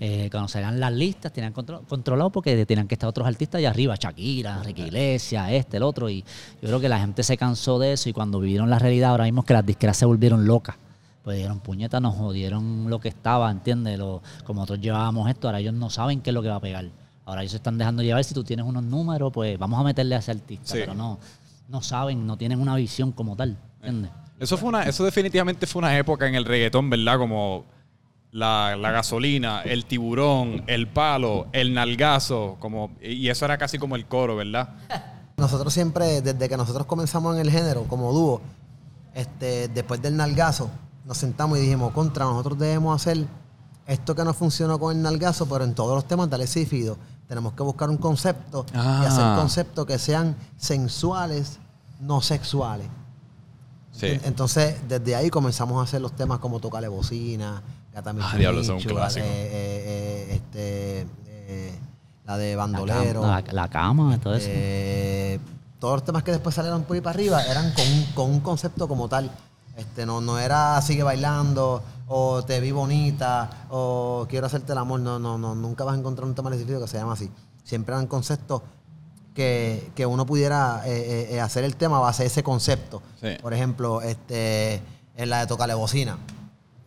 [0.02, 3.70] eh, cuando salían las listas, tenían contro- controlado porque tenían que estar otros artistas allá
[3.70, 6.10] arriba, Shakira, Enrique Iglesias, este, el otro.
[6.10, 6.22] Y
[6.62, 9.24] yo creo que la gente se cansó de eso y cuando vivieron la realidad, ahora
[9.24, 10.76] mismo que las disqueras se volvieron locas.
[11.24, 13.98] Pues dieron puñetas, nos jodieron lo que estaba, ¿entiendes?
[13.98, 16.62] Lo, como nosotros llevábamos esto, ahora ellos no saben qué es lo que va a
[16.62, 16.86] pegar.
[17.26, 18.24] Ahora ellos se están dejando llevar.
[18.24, 20.66] Si tú tienes unos números, pues vamos a meterle a ese artista.
[20.66, 20.80] Sí.
[20.80, 21.20] Pero no,
[21.70, 24.12] no saben, no tienen una visión como tal, ¿entiendes?
[24.40, 27.18] Eso fue una, eso definitivamente fue una época en el reggaetón, ¿verdad?
[27.18, 27.64] Como
[28.32, 33.96] la, la gasolina, el tiburón, el palo, el nalgazo, como, y eso era casi como
[33.96, 34.70] el coro, ¿verdad?
[35.38, 38.42] Nosotros siempre, desde que nosotros comenzamos en el género como dúo,
[39.16, 40.70] este, después del nalgazo,
[41.06, 43.26] nos sentamos y dijimos, contra, nosotros debemos hacer
[43.88, 46.66] esto que no funcionó con el nalgazo, pero en todos los temas de Alexis y
[46.66, 46.98] Fido.
[47.28, 49.02] Tenemos que buscar un concepto y Ah.
[49.08, 51.60] hacer conceptos que sean sensuales,
[52.00, 52.88] no sexuales.
[53.92, 54.08] Sí.
[54.24, 57.62] Entonces, desde ahí comenzamos a hacer los temas como Tocale Bocina,
[57.94, 59.24] Gata Ah, diablo, es un clásico.
[59.26, 59.84] eh, eh,
[60.32, 61.80] eh, este, eh,
[62.26, 63.22] la de La, Bandolero.
[63.22, 64.48] cama, la, la cama, todo eso.
[64.50, 65.40] Eh,
[65.80, 67.86] todos los temas que después salieron por ahí para arriba eran con,
[68.16, 69.30] con un concepto como tal.
[69.76, 75.00] Este, no, no era sigue bailando, o te vi bonita, o quiero hacerte el amor.
[75.00, 75.56] No, no, no.
[75.56, 77.30] Nunca vas a encontrar un tema decidido que se llama así.
[77.64, 78.62] Siempre eran conceptos
[79.34, 83.02] que, que uno pudiera eh, eh, hacer el tema a base de ese concepto.
[83.20, 83.30] Sí.
[83.42, 84.82] Por ejemplo, este,
[85.16, 86.18] en la de Tocale Bocina.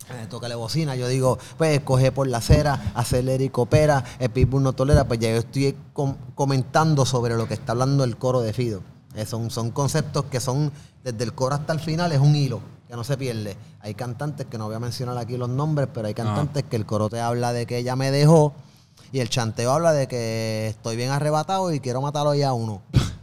[0.09, 4.63] Eh, tócale bocina, yo digo, pues coge por la acera, acelera y coopera, el pitbull
[4.63, 8.41] no tolera, pues ya yo estoy com- comentando sobre lo que está hablando el coro
[8.41, 8.83] de Fido.
[9.17, 10.71] Eh, son, son conceptos que son,
[11.03, 13.57] desde el coro hasta el final, es un hilo que no se pierde.
[13.81, 16.87] Hay cantantes que no voy a mencionar aquí los nombres, pero hay cantantes que el
[16.87, 18.55] coro te habla de que ella me dejó
[19.13, 22.83] y el chanteo habla de que estoy bien arrebatado y quiero matarlo ya a uno.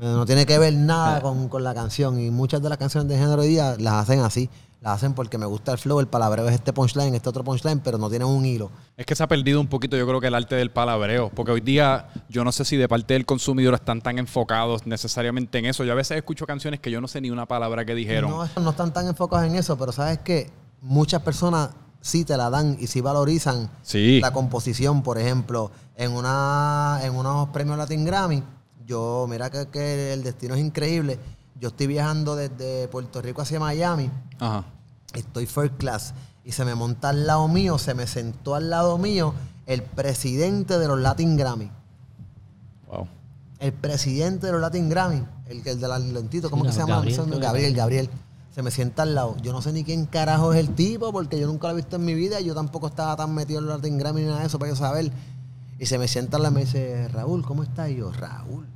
[0.00, 3.08] Eh, No tiene que ver nada con, con la canción y muchas de las canciones
[3.08, 4.50] de género hoy día las hacen así.
[4.82, 7.78] La hacen porque me gusta el flow, el palabreo es este punchline, este otro punchline,
[7.78, 8.68] pero no tienen un hilo.
[8.96, 11.52] Es que se ha perdido un poquito, yo creo que el arte del palabreo, porque
[11.52, 15.66] hoy día yo no sé si de parte del consumidor están tan enfocados necesariamente en
[15.66, 15.84] eso.
[15.84, 18.28] Yo a veces escucho canciones que yo no sé ni una palabra que dijeron.
[18.30, 22.50] No, no están tan enfocados en eso, pero sabes que muchas personas sí te la
[22.50, 24.18] dan y sí valorizan Sí.
[24.20, 25.04] la composición.
[25.04, 28.42] Por ejemplo, en una en unos premios Latin Grammy,
[28.84, 31.20] yo, mira que, que el destino es increíble.
[31.62, 34.64] Yo estoy viajando desde Puerto Rico hacia Miami, Ajá.
[35.14, 36.12] estoy first class
[36.44, 39.32] y se me monta al lado mío, se me sentó al lado mío
[39.66, 41.70] el presidente de los Latin Grammy.
[42.88, 43.06] Wow.
[43.60, 46.80] El presidente de los Latin Grammy, el, el de la lentito, ¿cómo Sí, que se
[46.80, 47.04] llama?
[47.38, 48.10] Gabriel, Gabriel.
[48.52, 49.36] Se me sienta al lado.
[49.40, 51.94] Yo no sé ni quién carajo es el tipo, porque yo nunca lo he visto
[51.94, 54.40] en mi vida y yo tampoco estaba tan metido en los Latin Grammy ni nada
[54.40, 55.12] de eso para yo saber.
[55.78, 57.88] Y se me sienta al lado y me dice, Raúl, ¿cómo estás?
[57.90, 58.66] Y yo, Raúl,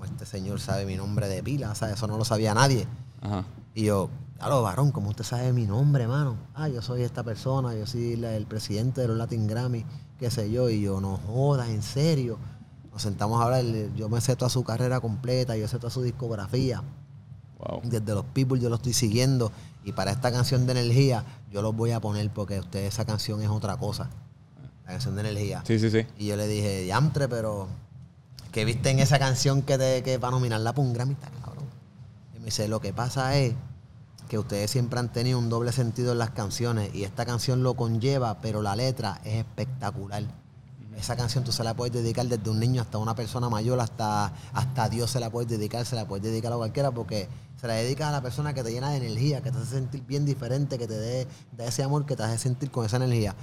[0.00, 1.96] como este señor sabe mi nombre de pila, ¿sabes?
[1.96, 2.86] Eso no lo sabía nadie.
[3.20, 3.44] Ajá.
[3.74, 4.08] Y yo,
[4.38, 6.36] aló, varón, ¿cómo usted sabe mi nombre, mano?
[6.54, 9.84] Ah, yo soy esta persona, yo soy la- el presidente de los Latin Grammy,
[10.18, 10.70] qué sé yo.
[10.70, 12.38] Y yo, no jodas, en serio.
[12.92, 16.02] Nos sentamos a hablar, yo me sé toda su carrera completa, yo sé toda su
[16.02, 16.82] discografía.
[17.58, 17.82] Wow.
[17.84, 19.52] Desde los People yo lo estoy siguiendo.
[19.84, 23.42] Y para esta canción de energía, yo los voy a poner porque usted esa canción
[23.42, 24.08] es otra cosa.
[24.86, 25.62] La canción de energía.
[25.66, 26.06] Sí, sí, sí.
[26.18, 27.68] Y yo le dije, Yamtre, pero
[28.52, 31.64] ¿qué viste en esa canción que, te, que para nominarla para un Grammy está cabrón?
[32.34, 33.54] Y me dice, lo que pasa es
[34.28, 37.74] que ustedes siempre han tenido un doble sentido en las canciones y esta canción lo
[37.74, 40.22] conlleva, pero la letra es espectacular.
[40.96, 44.32] Esa canción tú se la puedes dedicar desde un niño hasta una persona mayor, hasta,
[44.52, 47.26] hasta Dios se la puedes dedicar, se la puedes dedicar a cualquiera porque
[47.60, 50.02] se la dedicas a la persona que te llena de energía, que te hace sentir
[50.06, 51.26] bien diferente, que te dé,
[51.58, 53.34] ese amor que te hace sentir con esa energía.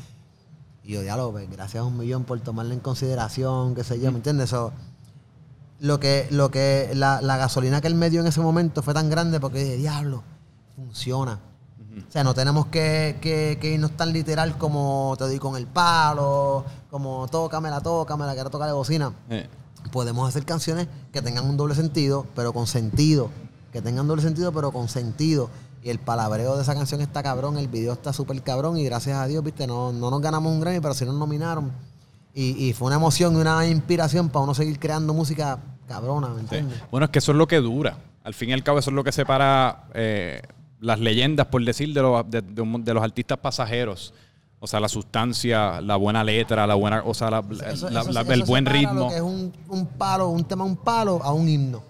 [0.83, 4.11] Y yo, lo ves, gracias a un millón por tomarla en consideración, qué sé yo,
[4.11, 4.49] ¿me entiendes?
[4.49, 4.71] Eso,
[5.79, 8.93] lo que, lo que, la, la gasolina que él me dio en ese momento fue
[8.93, 10.23] tan grande porque dije, diablo,
[10.75, 11.39] funciona.
[11.97, 15.65] O sea, no tenemos que, que, que irnos tan literal como te doy con el
[15.65, 19.13] palo, como tócamela, tócamela, quiero tocar de bocina.
[19.29, 19.49] Eh,
[19.91, 23.29] Podemos hacer canciones que tengan un doble sentido, pero con sentido.
[23.71, 25.49] Que tengan doble sentido, pero con sentido.
[25.81, 29.17] Y el palabreo de esa canción está cabrón, el video está súper cabrón y gracias
[29.17, 31.71] a Dios, viste, no, no nos ganamos un Grammy, pero sí nos nominaron.
[32.39, 36.35] Y, y fue una emoción y una inspiración para uno seguir creando música cabrona, ¿me
[36.35, 36.39] sí.
[36.41, 36.83] entiendes?
[36.91, 37.97] Bueno, es que eso es lo que dura.
[38.23, 40.41] Al fin y al cabo, eso es lo que separa eh,
[40.79, 44.13] las leyendas, por decir, de los, de, de un- de los artistas pasajeros.
[44.59, 48.11] O sea, la sustancia, la buena letra, la buena, o sea, la- Eso- la- eso-
[48.11, 48.93] la- eso el buen ritmo.
[49.05, 51.81] Lo que es un, un palo, un tema, un palo a un himno.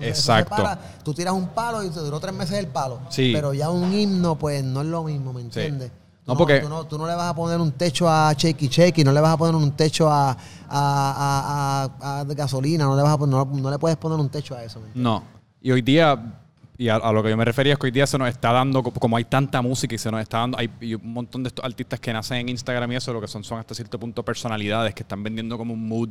[0.00, 0.56] Exacto.
[0.56, 0.80] separa.
[1.04, 3.00] Tú tiras un palo y te duró tres meses el palo.
[3.10, 3.30] Sí.
[3.34, 5.90] Pero ya un himno, pues no es lo mismo, ¿me entiendes?
[6.26, 8.68] No, Tú porque- Tú no, tú no le vas a poner un techo a Checky
[8.68, 10.30] Checky, no le vas a poner un techo a,
[10.68, 14.54] a, a- gasolina, no le, vas a poner, no, no le puedes poner un techo
[14.54, 14.80] a eso.
[14.94, 15.22] No.
[15.60, 16.41] Y hoy día,
[16.82, 18.50] y a, a lo que yo me refería es que hoy día se nos está
[18.52, 21.48] dando, co- como hay tanta música y se nos está dando, hay un montón de
[21.48, 24.24] estos artistas que nacen en Instagram y eso, lo que son son hasta cierto punto
[24.24, 26.08] personalidades que están vendiendo como un mood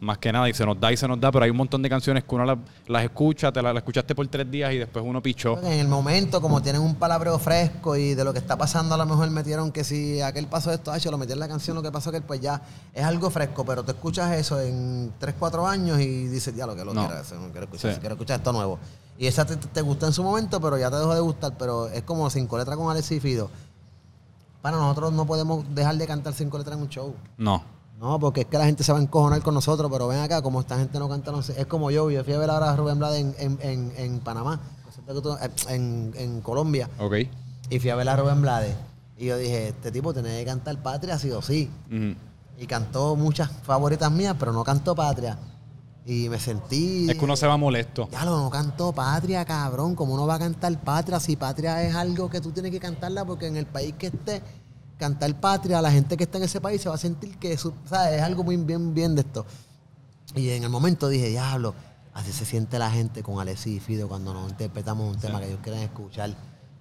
[0.00, 1.82] más que nada y se nos da y se nos da, pero hay un montón
[1.82, 5.04] de canciones que uno las, las escucha, te las, escuchaste por tres días y después
[5.06, 5.58] uno pichó.
[5.62, 8.98] En el momento, como tienen un palabreo fresco y de lo que está pasando, a
[8.98, 11.82] lo mejor metieron que si aquel pasó esto, ah, lo metieron en la canción, lo
[11.82, 12.62] que pasó que pues ya
[12.94, 16.74] es algo fresco, pero tú escuchas eso en 3, 4 años y dices, ya lo
[16.74, 17.06] que lo No.
[17.06, 17.92] quiero, eso, no quiero escuchar, Sí.
[17.92, 18.78] eso, quiero escuchar esto nuevo.
[19.18, 21.88] Y esa te, te gustó en su momento, pero ya te dejó de gustar, pero
[21.88, 23.48] es como cinco letras con Alex y Fido.
[24.60, 27.14] Para nosotros no podemos dejar de cantar cinco letras en un show.
[27.36, 27.62] No.
[28.00, 30.42] No, porque es que la gente se va a encojonar con nosotros, pero ven acá,
[30.42, 32.72] como esta gente no canta, no sé, es como yo, yo fui a ver ahora
[32.72, 34.58] a Rubén Blades en, en, en, en Panamá,
[35.68, 37.14] en, en Colombia, Ok.
[37.70, 38.74] y fui a ver a Rubén Blades.
[39.16, 41.70] Y yo dije, este tipo tiene que cantar Patria sí o sí.
[42.58, 45.38] Y cantó muchas favoritas mías, pero no cantó Patria.
[46.06, 47.08] Y me sentí...
[47.08, 48.08] Es que uno se va molesto.
[48.12, 49.94] Ya lo no cantó Patria, cabrón.
[49.94, 53.24] ¿Cómo uno va a cantar Patria si Patria es algo que tú tienes que cantarla?
[53.24, 54.42] Porque en el país que esté,
[54.98, 57.72] cantar Patria, la gente que está en ese país se va a sentir que eso,
[57.88, 58.16] ¿sabes?
[58.16, 59.46] es algo muy bien, bien de esto.
[60.34, 61.74] Y en el momento dije, diablo,
[62.12, 65.46] así se siente la gente con Alexis y Fido cuando nos interpretamos un tema que
[65.46, 66.34] ellos quieren escuchar.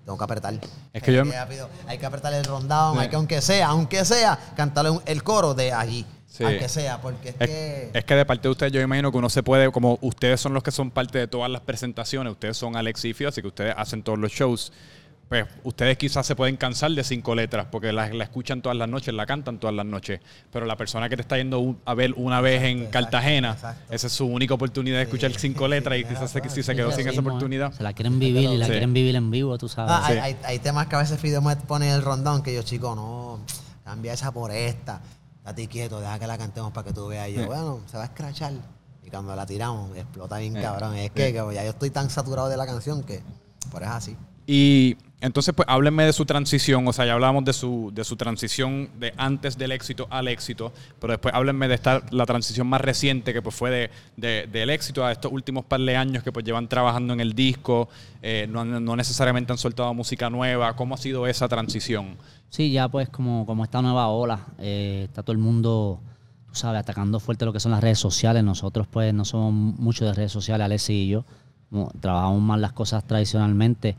[0.06, 0.54] Tengo que apretar.
[0.92, 3.00] Es que yo- Fido, hay que apretar el rundown, Sí.
[3.04, 6.06] hay que aunque sea, aunque sea, cantarle un- el coro de allí.
[6.28, 6.44] Sí.
[6.44, 7.92] Aunque sea, porque es, Es, que...
[7.94, 10.54] es que de parte de ustedes, yo imagino que uno se puede, como ustedes son
[10.56, 13.48] los que son parte de todas las presentaciones, ustedes son Alex y Fio, así que
[13.50, 14.74] ustedes hacen todos los shows.
[15.42, 18.88] Pues ustedes quizás se pueden cansar de cinco letras porque la, la escuchan todas las
[18.88, 20.20] noches, la cantan todas las noches.
[20.52, 23.52] Pero la persona que te está yendo un- a ver una vez en Exacto, Cartagena,
[23.54, 23.94] exacto.
[23.94, 26.92] esa es su única oportunidad de escuchar cinco letras y quizás se, si se quedó
[26.92, 27.72] Sí, sin esa oportunidad.
[27.74, 28.72] Se la quieren vivir y la Sí.
[28.72, 29.92] quieren vivir en vivo, tú sabes.
[29.92, 30.20] Ah, hay, Sí.
[30.22, 33.40] hay- hay temas que a veces Fido me pone el rondón que yo, chico, no,
[33.84, 35.02] cambia esa por esta.
[35.44, 37.28] Date quieto, deja que la cantemos para que tú veas.
[37.30, 38.54] Y yo, bueno, se va a escrachar.
[39.04, 40.96] Y cuando la tiramos, explota bien cabrón.
[40.96, 43.22] Es que, que ya yo estoy tan saturado de la canción que,
[43.72, 44.16] por es así.
[44.46, 46.86] Y entonces, pues háblenme de su transición.
[46.88, 50.74] O sea, ya hablábamos de su, de su transición de antes del éxito al éxito,
[51.00, 54.70] pero después háblenme de esta, la transición más reciente que pues fue de, de- del
[54.70, 57.88] éxito a estos últimos par de años que pues llevan trabajando en el disco,
[58.22, 60.76] eh, no, no necesariamente han soltado música nueva.
[60.76, 62.18] ¿Cómo ha sido esa transición?
[62.50, 66.02] Sí, ya pues como, como esta nueva ola, eh, está todo el mundo,
[66.50, 68.44] tú sabes, atacando fuerte lo que son las redes sociales.
[68.44, 71.24] Nosotros pues no somos mucho de redes sociales, Alessi y yo.
[72.02, 73.96] Trabajamos más las cosas tradicionalmente,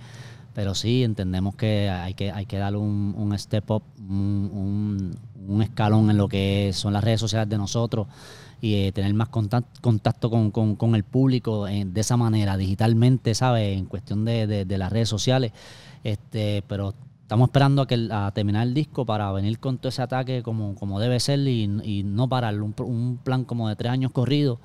[0.55, 5.17] pero sí entendemos que hay que, hay que darle un, un step up, un,
[5.49, 8.07] un- escalón en lo que son las redes sociales de nosotros
[8.61, 13.35] y eh, tener más contac- contacto con, con- el público eh, de esa manera, digitalmente,
[13.35, 13.77] ¿sabes?
[13.77, 15.53] En cuestión de, de- las redes sociales.
[16.03, 20.03] Este, pero estamos esperando a, que, a terminar el disco para venir con todo ese
[20.03, 22.61] ataque como, como debe ser y, y no parar.
[22.61, 24.59] Un, plan como de tres años corridos,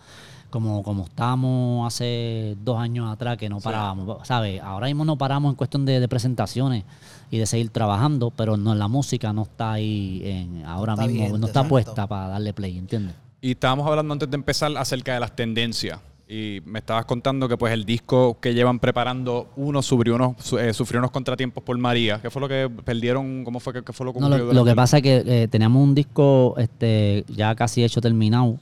[0.49, 4.27] como, como estábamos hace dos años atrás, que no parábamos.
[4.27, 4.62] ¿Sabes?
[4.62, 6.83] Ahora mismo no paramos en cuestión de, de presentaciones
[7.31, 11.38] y de seguir trabajando, pero no la música no está ahí en, ahora está mismo,
[11.38, 11.69] no está exacto.
[11.69, 13.15] puesta para darle play, ¿entiendes?
[13.41, 15.99] Y estábamos hablando antes de empezar acerca de las tendencias.
[16.31, 20.73] Y me estabas contando que pues el disco que llevan preparando, uno sufrió unos, eh,
[20.73, 22.21] sufrió unos contratiempos por María.
[22.21, 23.43] ¿Qué fue lo que perdieron?
[23.43, 25.81] ¿Cómo fue que, qué fue lo que No, lo, que pasa es que eh, teníamos
[25.81, 28.59] un disco este, ya casi hecho, terminado.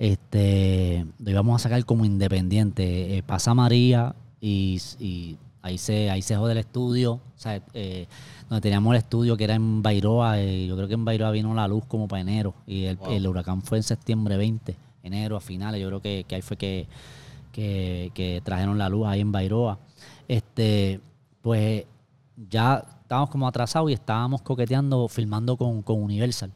[0.00, 3.18] Este, lo íbamos a sacar como independiente.
[3.18, 7.12] Eh, pasa María y, y ahí se ahí se jode el estudio.
[7.12, 8.06] O sea, eh,
[8.48, 10.40] donde teníamos el estudio que era en Bairoa.
[10.40, 12.54] eh, yo creo que en Bairoa vino la luz como para enero.
[12.66, 15.82] Y el, el huracán fue en septiembre 20, enero a finales.
[15.82, 16.88] Yo creo que, que ahí fue que,
[17.52, 19.78] que, que trajeron la luz ahí en Bairoa.
[20.26, 20.98] Este,
[21.42, 21.84] pues
[22.48, 26.50] ya estábamos como atrasados y estábamos coqueteando, filmando con, con Universal.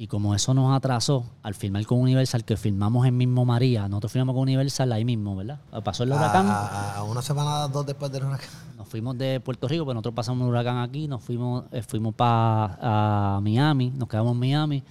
[0.00, 4.12] Y como eso nos atrasó, al filmar con Universal, que filmamos en mismo María, nosotros
[4.12, 5.58] filmamos con Universal ahí mismo, ¿verdad?
[5.84, 8.48] Pasó el huracán, A, a- una semana, dos después del huracán.
[8.76, 12.14] nos fuimos de Puerto Rico, pero nosotros pasamos un huracán aquí, nos fuimos, eh, fuimos
[12.14, 14.82] para Miami, nos quedamos en Miami.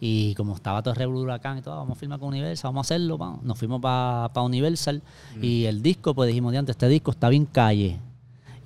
[0.00, 2.86] Y como estaba todo el huracán y todo, vamos a filmar con Universal, vamos a
[2.88, 3.44] hacerlo, vamos.
[3.44, 5.00] nos fuimos para Universal.
[5.40, 7.98] Y el disco, pues dijimos, diante, este disco está bien calle.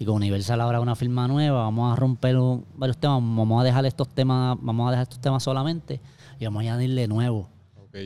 [0.00, 3.64] Y con Universal ahora una firma nueva, vamos a romper un- varios temas, vamos a
[3.64, 6.00] dejar estos temas, vamos a dejar estos temas solamente
[6.40, 7.48] y vamos a añadirle nuevo.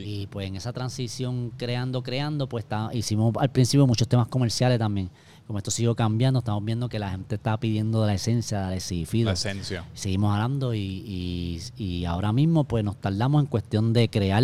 [0.05, 4.77] Y pues en esa transición creando, creando, pues está- hicimos al principio muchos temas comerciales
[4.77, 5.09] también.
[5.47, 9.27] Como esto siguió cambiando, estamos viendo que la gente está pidiendo la esencia de Fido.
[9.27, 9.85] La esencia.
[9.93, 14.43] Seguimos hablando y, y- y ahora mismo pues nos tardamos en cuestión de crear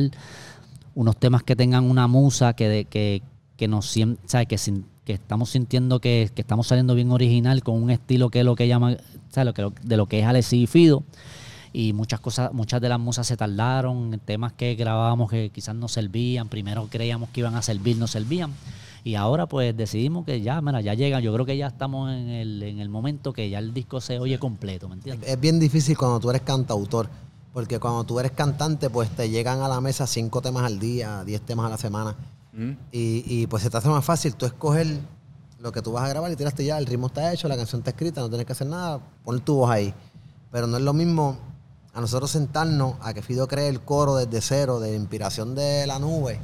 [0.95, 3.23] unos temas que tengan una musa, que, de- que,
[3.57, 4.47] que nos sien- ¿sabes?
[4.47, 8.39] Que, sin- que estamos sintiendo que, que estamos saliendo bien original con un estilo que
[8.39, 8.97] es lo que llama,
[9.29, 9.45] ¿sabes?
[9.45, 11.03] Lo que, de lo que es Alexis y Fido.
[11.73, 15.87] Y muchas cosas, muchas de las musas se tardaron, temas que grabábamos que quizás no
[15.87, 18.51] servían, primero creíamos que iban a servir, no servían.
[19.03, 22.29] Y ahora pues decidimos que ya, mira, ya llegan, yo creo que ya estamos en
[22.29, 25.29] el, en el momento que ya el disco se oye completo, ¿me entiendes?
[25.29, 27.09] Es bien difícil cuando tú eres cantautor,
[27.53, 31.23] porque cuando tú eres cantante, pues te llegan a la mesa cinco temas al día,
[31.23, 32.15] diez temas a la semana.
[32.53, 32.71] Mm.
[32.91, 34.99] Y, y, pues se te hace más fácil tú escoger
[35.59, 37.81] lo que tú vas a grabar y tiraste ya, el ritmo está hecho, la canción
[37.81, 39.93] está escrita, no tienes que hacer nada, pon tu voz ahí.
[40.51, 41.37] Pero no es lo mismo
[41.93, 45.99] a nosotros sentarnos a que Fido cree el coro desde cero, de inspiración de la
[45.99, 46.39] nube,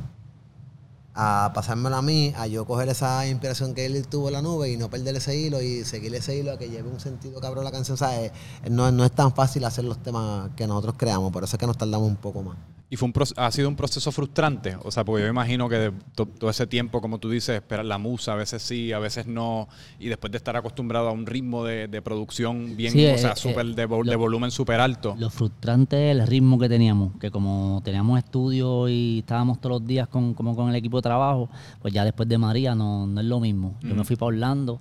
[1.16, 4.70] a pasármelo a mí, a yo coger esa inspiración que él tuvo en la nube
[4.70, 7.64] y no perder ese hilo y seguir ese hilo a que lleve un sentido cabrón
[7.64, 7.96] la canción.
[7.96, 8.32] O sea, eh,
[8.70, 11.68] no, no es tan fácil hacer los temas que nosotros creamos, por eso es que
[11.68, 12.58] nos tardamos un poco más.
[12.90, 14.78] Y fue un ha sido un proceso frustrante.
[14.84, 17.56] O sea, porque yo me imagino que de to- todo ese tiempo, como tú dices,
[17.58, 19.68] esperar la musa, a veces sí, a veces no.
[20.00, 23.18] Y después de estar acostumbrado a un ritmo de, de producción bien, Sí, o eh,
[23.18, 25.16] sea, eh, súper de, lo- de volumen súper alto.
[25.20, 29.88] Lo frustrante es el ritmo que teníamos, que como teníamos estudio y estábamos todos los
[29.88, 31.50] días con, como con el equipo de trabajo,
[31.82, 33.76] pues ya después de María no, no es lo mismo.
[33.82, 34.80] Yo me fui para Orlando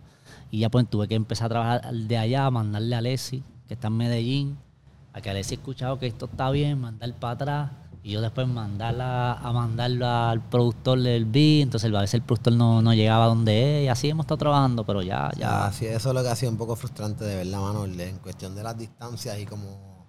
[0.53, 3.89] y ya pues tuve que empezar a trabajar de allá, mandarle a Alessi, que está
[3.89, 4.57] en Medellín,
[5.13, 7.71] a que Alessi escuchado que esto está bien, mandar para atrás.
[8.07, 12.53] Y yo después mandarla a mandarlo al productor del beat, entonces a veces el productor
[12.53, 15.73] no, no llegaba donde es, y así hemos estado trabajando, pero ya, Ya, ya.
[15.73, 18.55] sí, eso es lo que ha sido un poco frustrante de verdad, mano, en cuestión
[18.55, 20.07] de las distancias y como,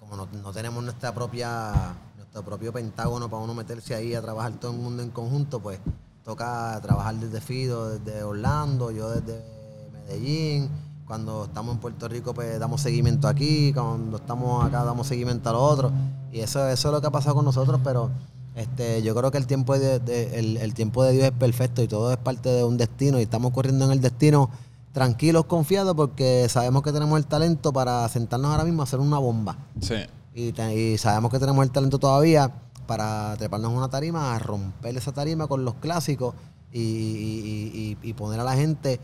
[0.00, 4.54] como no, no tenemos nuestra propia, nuestro propio pentágono para uno meterse ahí a trabajar
[4.54, 5.78] todo el mundo en conjunto, pues
[6.24, 9.44] toca trabajar desde Fido, desde Orlando, yo desde
[9.92, 10.68] Medellín.
[11.08, 13.72] Cuando estamos en Puerto Rico, pues damos seguimiento aquí.
[13.72, 15.90] Cuando estamos acá, damos seguimiento a lo otro.
[16.32, 18.10] Y eso, eso es lo que ha pasado con nosotros, pero
[18.54, 21.82] este, yo creo que el tiempo de, de- el, el tiempo de Dios es perfecto
[21.82, 23.18] y todo es parte de un destino.
[23.18, 24.50] Y estamos corriendo en el destino
[24.92, 29.18] tranquilos, confiados, porque sabemos que tenemos el talento para sentarnos ahora mismo a hacer una
[29.18, 29.56] bomba.
[29.80, 29.94] Sí.
[30.34, 32.52] Y, te- y sabemos que tenemos el talento todavía
[32.86, 36.34] para treparnos en una tarima, a romper esa tarima con los clásicos
[36.72, 39.00] y- y poner a la gente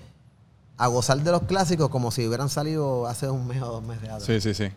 [0.76, 4.04] a gozar de los clásicos como si hubieran salido hace un mes o dos meses
[4.08, 4.24] atrás.
[4.24, 4.68] Sí, sí, sí.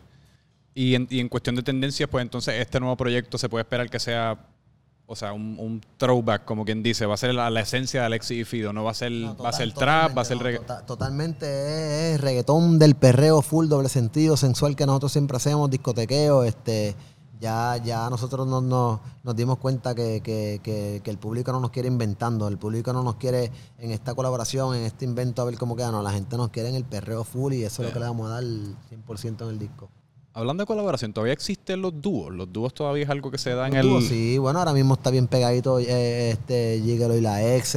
[0.75, 3.89] Y en, y en cuestión de tendencias, pues entonces este nuevo proyecto se puede esperar
[3.89, 4.37] que sea,
[5.07, 8.05] o sea, un, un throwback, como quien dice, va a ser la, la esencia de
[8.05, 10.25] Alexis y Fido, no va a ser, No, va a total- ser trap, va a
[10.25, 14.85] ser no, regga- tota- totalmente es, es reggaetón del perreo full, doble sentido, sensual que
[14.85, 16.95] nosotros siempre hacemos, discotequeo, este
[17.39, 21.59] ya, ya nosotros nos, nos, nos dimos cuenta que, que- que- que el público no
[21.59, 25.45] nos quiere inventando, el público no nos quiere en esta colaboración, en este invento a
[25.45, 27.89] ver cómo queda, no, la gente nos quiere en el perreo full y eso es
[27.89, 29.89] lo que le vamos a dar 100% en el disco.
[30.33, 32.31] Hablando de colaboración, ¿todavía existen los dúos?
[32.31, 34.01] Los dúos todavía es algo que se da en el...
[34.03, 37.75] Sí, bueno, ahora mismo está bien pegadito eh, este Gigolo y la ex.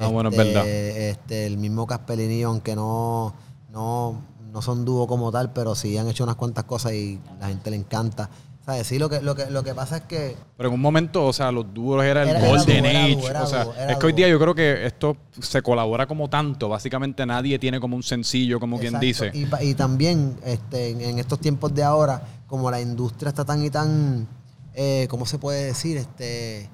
[0.00, 0.68] Ah, bueno, es este, verdad.
[0.68, 3.34] Este, el mismo Caspelinillo, aunque no,
[3.70, 4.20] no,
[4.52, 7.70] no son dúo como tal, pero sí han hecho unas cuantas cosas y la gente
[7.70, 8.28] le encanta.
[8.64, 8.86] ¿Sabes?
[8.86, 11.32] Sí, lo que, lo que, lo que pasa es que Pero en un momento, o
[11.32, 13.16] sea, los dúos era el Era- Golden Age.
[13.36, 16.68] o sea, es que hoy día yo creo que esto se colabora como tanto.
[16.68, 19.32] Básicamente nadie tiene como un sencillo, como quien dice.
[19.34, 23.70] Y, también este, en, en estos tiempos de ahora, como la industria está tan y
[23.70, 24.28] tan,
[24.74, 25.96] eh, ¿cómo se puede decir?
[25.96, 26.68] Este,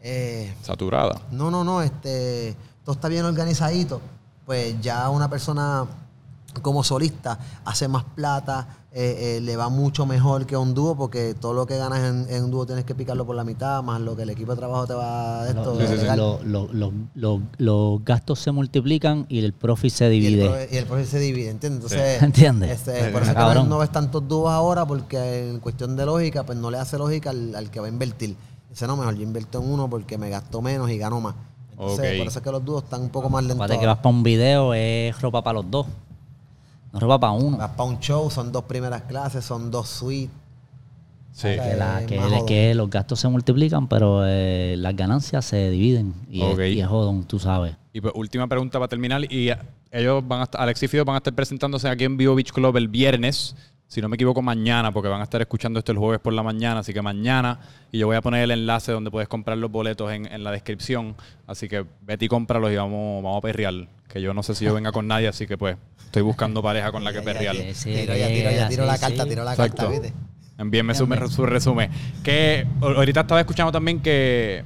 [0.00, 1.22] eh, Saturada.
[1.32, 4.00] no, no, no, este, todo está bien organizadito,
[4.46, 5.86] pues ya una persona
[6.60, 10.94] como solista hace más plata, eh, eh, le va mucho mejor que a un dúo,
[10.94, 13.82] porque todo lo que ganas en, en un dúo tienes que picarlo por la mitad,
[13.82, 15.74] más lo que el equipo de trabajo te va de esto.
[15.74, 20.26] Lo- Sí, lo- lo- lo- lo- los gastos se multiplican y el profit se Y
[20.26, 20.68] el, divide.
[20.70, 21.90] y el profe se divide, ¿entiendes?
[21.90, 22.70] Entonces, ¿Entiendes?
[22.70, 23.30] este, Sí, por sí.
[23.30, 26.58] eso es que no, no ves tantos dúos ahora, porque en cuestión de lógica, pues
[26.58, 28.36] no le hace lógica al, al que va a invertir.
[28.68, 31.34] Dice, no, mejor yo invierto en uno porque me gasto menos y gano más.
[31.70, 33.56] Entonces, por eso es que los dúos están un poco más lentos.
[33.64, 35.86] Acuérdate que vas para un video, es ropa para los dos.
[36.92, 37.56] No ropa para uno.
[37.56, 40.30] Vas para un show, son dos primeras clases, son dos suites.
[41.32, 41.48] Sí.
[41.48, 42.46] Que, la- que- más jodón.
[42.46, 46.12] que los gastos se multiplican, pero eh, las ganancias se dividen.
[46.30, 46.58] Y, Ok.
[46.58, 47.74] es, y es jodón, tú sabes.
[47.94, 49.24] Y pues, última pregunta para terminar.
[49.32, 49.56] Y eh,
[49.90, 52.52] ellos van a estar, Alex y Fido van a estar presentándose aquí en Vivo Beach
[52.52, 53.56] Club el viernes.
[53.86, 56.42] Si no me equivoco, mañana, porque van a estar escuchando esto el jueves por la
[56.42, 56.80] mañana.
[56.80, 57.60] Así que mañana.
[57.90, 60.50] Y yo voy a poner el enlace donde puedes comprar los boletos en, en la
[60.50, 61.14] descripción.
[61.46, 63.74] Así que vete y cómpralos y vamos, vamos a perrear.
[64.12, 66.92] Que yo no sé si yo venga con nadie, así que pues estoy buscando pareja
[66.92, 67.56] con la que perrear.
[67.56, 69.00] Sí, sí, tiro ya, tiro ya, tiro sí, la sí.
[69.00, 69.76] carta, tiro la Exacto.
[69.76, 70.12] carta, ¿viste?
[70.58, 71.90] Envíenme su, su resumen.
[72.22, 74.62] Que ahorita estaba escuchando también que,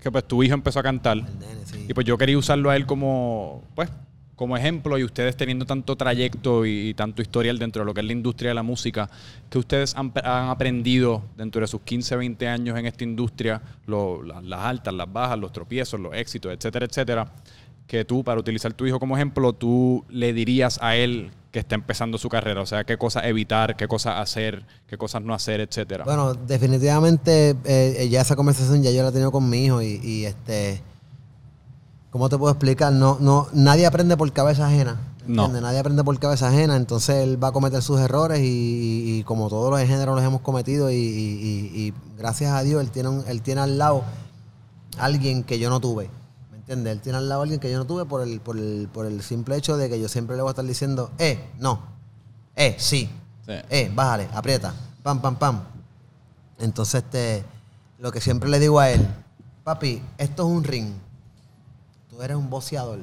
[0.00, 1.18] que pues tu hijo empezó a cantar.
[1.18, 1.86] El nene, sí.
[1.88, 3.90] Y pues yo quería usarlo a él como, pues,
[4.36, 8.00] como ejemplo y ustedes teniendo tanto trayecto y, y tanto historial dentro de lo que
[8.00, 9.10] es la industria de la música,
[9.50, 14.22] que ustedes han, han aprendido dentro de sus 15, 20 años en esta industria, lo-
[14.22, 17.32] la- las altas, las bajas, los tropiezos, los éxitos, etcétera, etcétera,
[17.86, 21.74] que tú, para utilizar tu hijo como ejemplo, tú le dirías a él que está
[21.76, 25.60] empezando su carrera, o sea, qué cosas evitar, qué cosas hacer, qué cosas no hacer,
[25.60, 26.04] etcétera.
[26.04, 27.56] Bueno, definitivamente eh,
[27.98, 30.82] eh, ya esa conversación ya yo la he tenido con mi hijo y, y, este,
[32.10, 32.92] ¿cómo te puedo explicar?
[32.92, 34.98] No, no, nadie aprende por cabeza ajena.
[35.26, 35.44] No.
[35.44, 35.62] ¿entiendes?
[35.62, 39.70] Nadie aprende por cabeza ajena, entonces él va a cometer sus errores y, como todos
[39.70, 43.78] los géneros los hemos cometido y gracias a Dios él tiene, un- él tiene al
[43.78, 44.02] lado
[44.98, 46.10] alguien que yo no tuve.
[46.66, 46.92] ¿Me entiendes?
[46.94, 49.22] Él tiene al lado alguien que yo no tuve por el, por el, por el
[49.22, 51.80] simple hecho de que yo siempre le voy a estar diciendo, eh, no,
[52.56, 53.10] eh, sí,
[53.46, 53.52] Sí.
[53.68, 55.62] eh, bájale, aprieta, pam, pam, pam.
[56.58, 57.44] Entonces, este,
[57.98, 59.06] lo que siempre le digo a él,
[59.62, 60.92] papi, esto es un ring.
[62.08, 63.00] Tú eres un boxeador.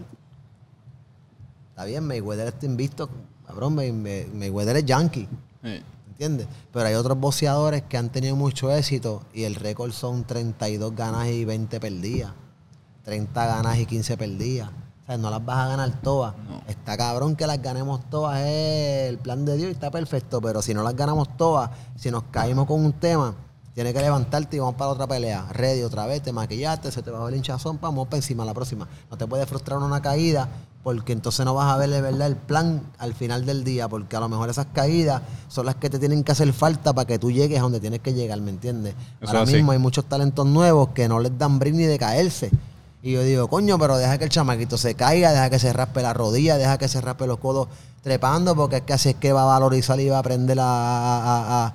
[1.70, 3.10] Está bien, Mayweather está invisto.
[3.46, 5.28] Cabrón, May- May- Mayweather es yankee.
[5.64, 5.82] Sí.
[6.10, 6.48] ¿Entiendes?
[6.72, 11.28] Pero hay otros boxeadores que han tenido mucho éxito y el récord son 32 ganas
[11.28, 12.32] y 20 perdidas.
[13.12, 14.70] 30 ganas y 15 perdidas.
[14.70, 16.34] O sea, no las vas a ganar todas.
[16.50, 16.62] No.
[16.66, 20.40] Está cabrón que las ganemos todas, es el plan de Dios y está perfecto.
[20.40, 23.36] Pero si no las ganamos todas, si nos caímos con un tema,
[23.74, 25.46] tienes que levantarte y vamos para otra pelea.
[25.52, 28.88] Ready otra vez, te maquillaste, se te bajó el hinchazón, vamos para encima la próxima.
[29.10, 30.48] No te puede frustrar una caída
[30.82, 34.16] porque entonces no vas a ver de verdad el plan al final del día, porque
[34.16, 37.20] a lo mejor esas caídas son las que te tienen que hacer falta para que
[37.20, 38.96] tú llegues a donde tienes que llegar, ¿me entiendes?
[39.20, 39.56] Eso Ahora así.
[39.56, 42.52] mismo hay muchos talentos nuevos que no les dan brin ni de caerse.
[43.04, 46.02] Y yo digo, coño, pero deja que el chamaquito se caiga, deja que se raspe
[46.04, 47.68] la rodilla, deja que se raspe los codos
[48.04, 50.64] trepando, porque es que así es que va a valorizar y va a aprender a,
[50.66, 51.74] a- a-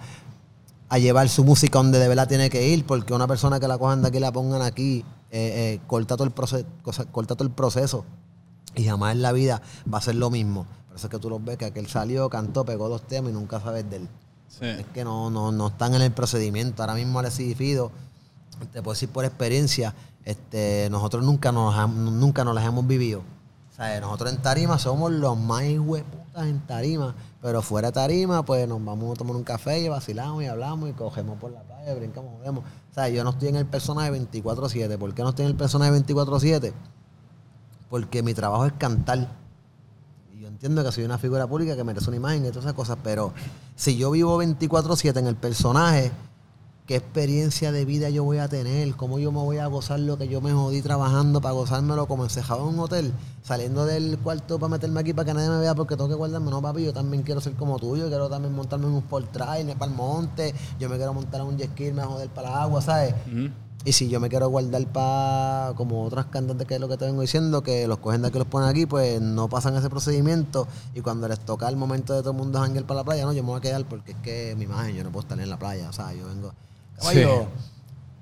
[0.88, 3.76] a llevar su música donde de verdad tiene que ir, porque una persona que la
[3.76, 6.64] cojan de aquí y la pongan aquí, eh, eh, corta, todo el proceso,
[7.10, 8.04] corta todo el proceso
[8.76, 9.60] y jamás en la vida
[9.92, 10.64] va a ser lo mismo.
[10.86, 13.34] Por eso es que tú los ves que aquel salió, cantó, pegó dos temas y
[13.34, 14.08] nunca sabes de él.
[14.48, 14.64] Sí.
[14.66, 16.82] Es que no, no, no están en el procedimiento.
[16.84, 17.90] Ahora mismo Alexis Fido,
[18.72, 19.94] te puedo decir por experiencia,
[20.24, 23.20] este, nosotros nunca nos, nunca nos las hemos vivido.
[23.20, 28.44] O sea, nosotros en tarima somos los más hueputas en tarima, pero fuera de tarima,
[28.44, 31.60] pues nos vamos a tomar un café y vacilamos y hablamos y cogemos por la
[31.60, 32.64] playa, brincamos, jodemos.
[32.64, 34.96] O sea, yo no estoy en el personaje 24-7.
[34.96, 36.72] ¿Por qué no estoy en el personaje 24-7?
[37.90, 39.28] Porque mi trabajo es cantar.
[40.32, 42.96] Y entiendo que soy una figura pública que merece una imagen y todas esas cosas,
[43.02, 43.34] pero
[43.74, 46.10] si yo vivo 24/7 en el personaje,
[46.86, 48.94] ¿qué experiencia de vida yo voy a tener?
[48.94, 52.24] ¿Cómo yo me voy a gozar lo que yo me jodí trabajando para gozármelo como
[52.24, 53.12] encejado en un hotel?
[53.42, 56.50] Saliendo del cuarto para meterme aquí para que nadie me vea porque tengo que guardarme.
[56.50, 57.96] No, papi, yo también quiero ser como tú.
[57.96, 60.54] Yo quiero también montarme en un sport trail, para el monte.
[60.78, 63.14] Yo me quiero montar en un jet ski, me a joder para el agua, ¿sabes?
[63.84, 67.04] Y si yo me quiero guardar para, como otras cantantes que es lo que te
[67.04, 70.66] vengo diciendo, que los cogen de aquí los ponen aquí, pues no pasan ese procedimiento.
[70.94, 73.32] Y cuando les toca el momento de todo el mundo janguear para la playa, no,
[73.32, 75.48] yo me voy a quedar porque es que mi imagen, yo no puedo estar en
[75.50, 75.88] la playa.
[75.88, 76.52] O sea, yo vengo.
[76.98, 77.46] Caballo,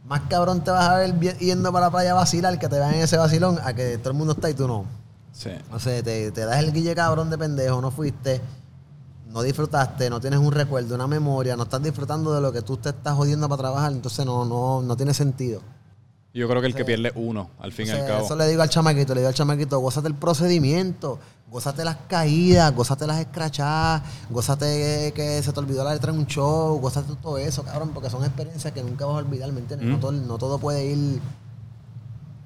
[0.06, 2.94] más cabrón te vas a ver yendo para la playa a vacilar, que te vean
[2.94, 4.84] en ese vacilón, a que todo el mundo está y tú no.
[5.32, 5.50] Sí.
[5.72, 8.40] O sea, te, te das el guille cabrón de pendejo, no fuiste,
[9.30, 12.76] no disfrutaste, no tienes un recuerdo, una memoria, no estás disfrutando de lo que tú
[12.76, 15.60] te estás jodiendo para trabajar, entonces no, no, no tiene sentido.
[16.32, 18.24] Yo creo que el que pierde uno, al fin y al cabo.
[18.24, 21.20] Eso le digo al chamaquito, le digo al chamaquito, gózate el procedimiento,
[21.50, 26.26] gózate las caídas, gózate las escrachadas, gózate que se te olvidó la letra en un
[26.26, 29.88] show, gózate todo eso, cabrón, porque son experiencias que nunca vas a olvidar, ¿me entiendes?
[29.88, 31.20] No, todo, no todo puede ir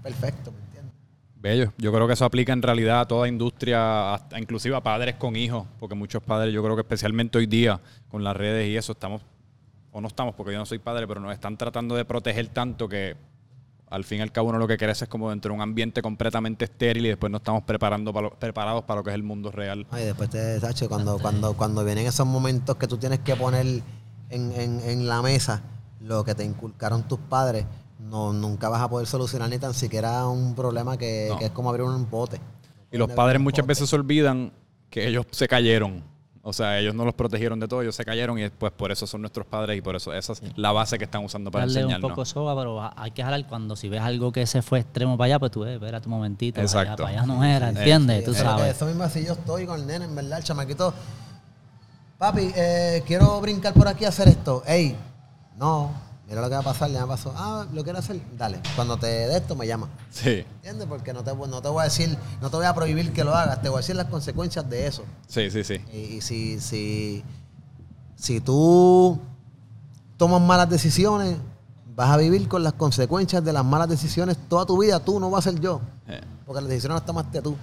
[0.03, 0.93] perfecto, ¿me entiendes?
[1.37, 1.73] Bello.
[1.79, 5.37] Yo creo que eso aplica en realidad a toda industria, hasta inclusive a padres con
[5.37, 7.81] hijos, porque muchos padres, yo creo que especialmente hoy día,
[8.11, 9.23] con las redes y eso, estamos,
[9.93, 12.89] o no estamos, porque yo no soy padre, pero nos están tratando de proteger tanto
[12.89, 13.17] que
[13.91, 16.03] al fin y al cabo uno lo que crece es como dentro de un ambiente
[16.03, 19.23] completamente estéril y después no estamos preparando para lo- preparados para lo que es el
[19.23, 19.87] mundo real.
[19.91, 23.67] Ay, después te, Sacho, cuando, cuando, cuando vienen esos momentos que tú tienes que poner
[24.31, 25.63] en, en- en la mesa
[26.01, 27.65] lo que te inculcaron tus padres,
[27.99, 31.39] no, nunca vas a poder solucionar ni tan siquiera un problema que, No.
[31.39, 32.39] que es como abrir un pote.
[32.93, 34.53] Y los padres muchas veces se olvidan
[34.91, 36.03] que ellos se cayeron.
[36.43, 39.07] O sea, ellos no los protegieron de todo, ellos se cayeron y después por eso
[39.07, 41.81] son nuestros padres y por eso esa es la base que están usando para Darle
[41.81, 42.11] un enseñarnos.
[42.11, 45.19] poco soga, pero ha- hay que jalar cuando si ves algo que se fue extremo
[45.19, 47.03] para allá, pues tú ves, espérate un momentito, allá Exacto.
[47.03, 48.21] para allá no era, ¿entiendes?
[48.21, 48.77] Sí, tú que- sabes.
[48.77, 50.95] Eso mismo así yo estoy con el nene, en verdad, el chamaquito.
[52.19, 54.63] Papi, eh, quiero brincar por aquí a hacer esto.
[54.67, 54.97] Ey,
[55.59, 55.91] no,
[56.29, 57.33] mira lo que va a pasar, ya me pasó.
[57.37, 58.21] Ah, ¿lo quieres hacer?
[58.37, 59.89] Dale, cuando te dé esto me llama.
[60.11, 60.87] Sí, ¿Entiendes?
[60.87, 63.35] Porque no te, no te voy a decir, no te voy a prohibir que lo
[63.35, 65.05] hagas, te voy a decir las consecuencias de eso.
[65.27, 65.81] sí, sí, sí.
[65.93, 67.25] Y, y si, si,
[68.17, 69.19] si tú
[70.17, 71.37] tomas malas decisiones,
[71.95, 75.01] vas a vivir con las consecuencias de las malas decisiones toda tu vida.
[75.01, 75.81] Tú no vas a ser yo.
[76.09, 77.57] Eh, Porque las decisiones las tomaste tú.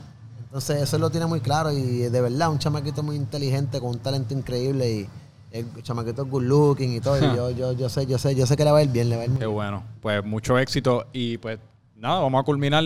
[0.45, 3.99] Entonces, eso lo tiene muy claro y de verdad, un chamaquito muy inteligente, con un
[3.99, 5.09] talento increíble y
[5.55, 7.17] el chamaquito es good looking y todo.
[7.17, 9.09] y yo, yo, yo sé, yo sé, yo sé que le va a ir bien,
[9.09, 9.55] le va a ir muy Qué bien.
[9.55, 9.83] bueno.
[10.01, 11.59] Pues mucho éxito y pues
[11.95, 12.83] nada, vamos a culminar.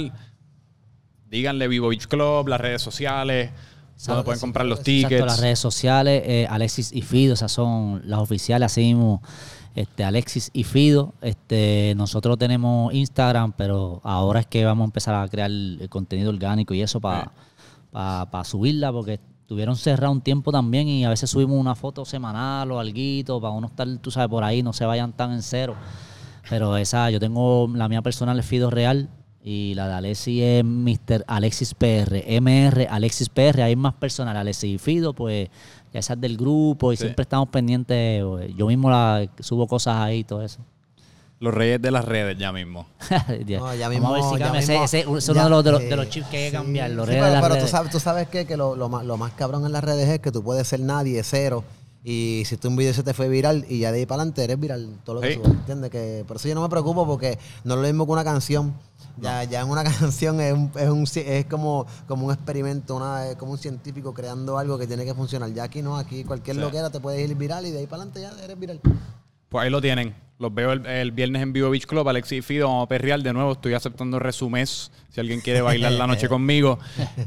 [1.29, 3.51] Díganle Vivo Beach Club, las redes sociales,
[4.05, 5.25] donde que pueden sí, comprar los tickets.
[5.25, 9.21] Las redes sociales, eh, Alexis y Fido, esas son las oficiales, así mismo,
[9.75, 11.13] este, Alexis y Fido.
[11.21, 16.29] Este, nosotros tenemos Instagram, pero ahora es que vamos a empezar a crear el contenido
[16.31, 17.31] orgánico y eso para
[18.43, 19.19] subirla, porque
[19.49, 23.51] tuvieron cerrado un tiempo también y a veces subimos una foto semanal o alguito para
[23.51, 25.75] uno estar, tú sabes, por ahí, no se vayan tan en cero.
[26.47, 29.09] Pero esa, yo tengo la mía personal es Fido Real
[29.43, 31.25] y la de Alexis es Mr.
[31.25, 35.49] Alexis PR, MR Alexis PR, hay más personal, Alexis y Fido, pues
[35.91, 37.03] ya esa es del grupo y Sí.
[37.05, 38.23] siempre estamos pendientes,
[38.55, 40.59] yo mismo la, subo cosas ahí y todo eso.
[41.39, 42.85] Los reyes de las redes ya mismo.
[43.47, 44.59] No, ya Vamos a ver mismo- si cambia.
[44.83, 46.55] Ese, es uno de los, de los, de los chips que hay que sí.
[46.55, 47.71] cambiar, los Sí, reyes pero, de las pero tú redes.
[47.71, 50.19] sabes, tú sabes que, que lo, lo más, lo más cabrón en las redes es
[50.19, 51.63] que tú puedes ser nadie, cero.
[52.03, 54.43] Y si tú un video se te fue viral y ya de ahí para adelante
[54.43, 55.33] eres viral todo lo que Sí.
[55.35, 55.89] subas, ¿entiendes?
[55.91, 58.73] Que, por eso yo no me preocupo porque no es lo mismo que una canción.
[59.17, 63.27] Ya, ya en una canción es, un, es, un es como, como un experimento, una,
[63.27, 65.51] es como un científico creando algo que tiene que funcionar.
[65.53, 66.61] Ya aquí no, aquí cualquier Sí.
[66.61, 68.79] loquera te puede ir viral y de ahí para adelante ya eres viral.
[69.49, 70.15] Pues ahí lo tienen.
[70.39, 72.07] Los veo el, el viernes en Vivo Beach Club.
[72.07, 73.51] Alexis y Fido, vamos a perrear de nuevo.
[73.51, 74.89] Estoy aceptando resumés.
[75.09, 76.79] Si alguien quiere bailar la noche conmigo.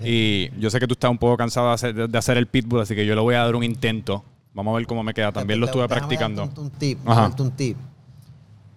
[0.02, 2.80] Y yo sé que tú estás un poco cansado de hacer, de hacer el pitbull,
[2.80, 4.24] así que yo le voy a dar un intento.
[4.54, 5.30] Vamos a ver cómo me queda.
[5.30, 6.44] También lo estuve practicando.
[6.56, 7.76] Un, tip, un tip.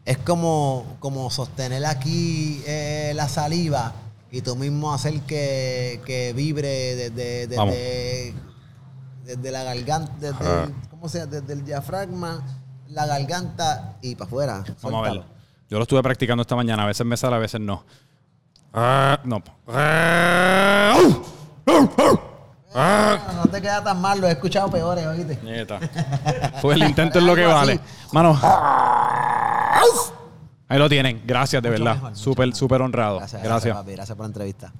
[0.04, 3.94] Es como, como sostener aquí eh, la saliva
[4.32, 8.34] y tú mismo hacer que, que vibre desde, desde,
[9.24, 11.32] desde la garganta, desde, el, ¿cómo se llama?
[11.32, 14.64] desde el diafragma, la garganta y para afuera.
[14.82, 15.26] Vamos a verlo.
[15.70, 16.84] Yo lo estuve practicando esta mañana.
[16.84, 17.84] A veces me sale, a veces no.
[18.74, 19.42] Ah, no.
[19.68, 20.96] Ah,
[22.78, 25.40] Ah, no te queda tan mal, lo he escuchado peores, oíste.
[25.44, 25.80] Nieta.
[26.62, 27.80] Pues el intento es lo que vale.
[28.12, 28.38] Mano.
[30.68, 31.22] Ahí lo tienen.
[31.26, 32.14] Gracias, de Mucho verdad.
[32.16, 33.20] Súper, súper honrado.
[33.20, 33.64] Gracias, Gracias.
[33.64, 33.92] gracias, papi.
[33.94, 34.74] Gracias por la entrevista.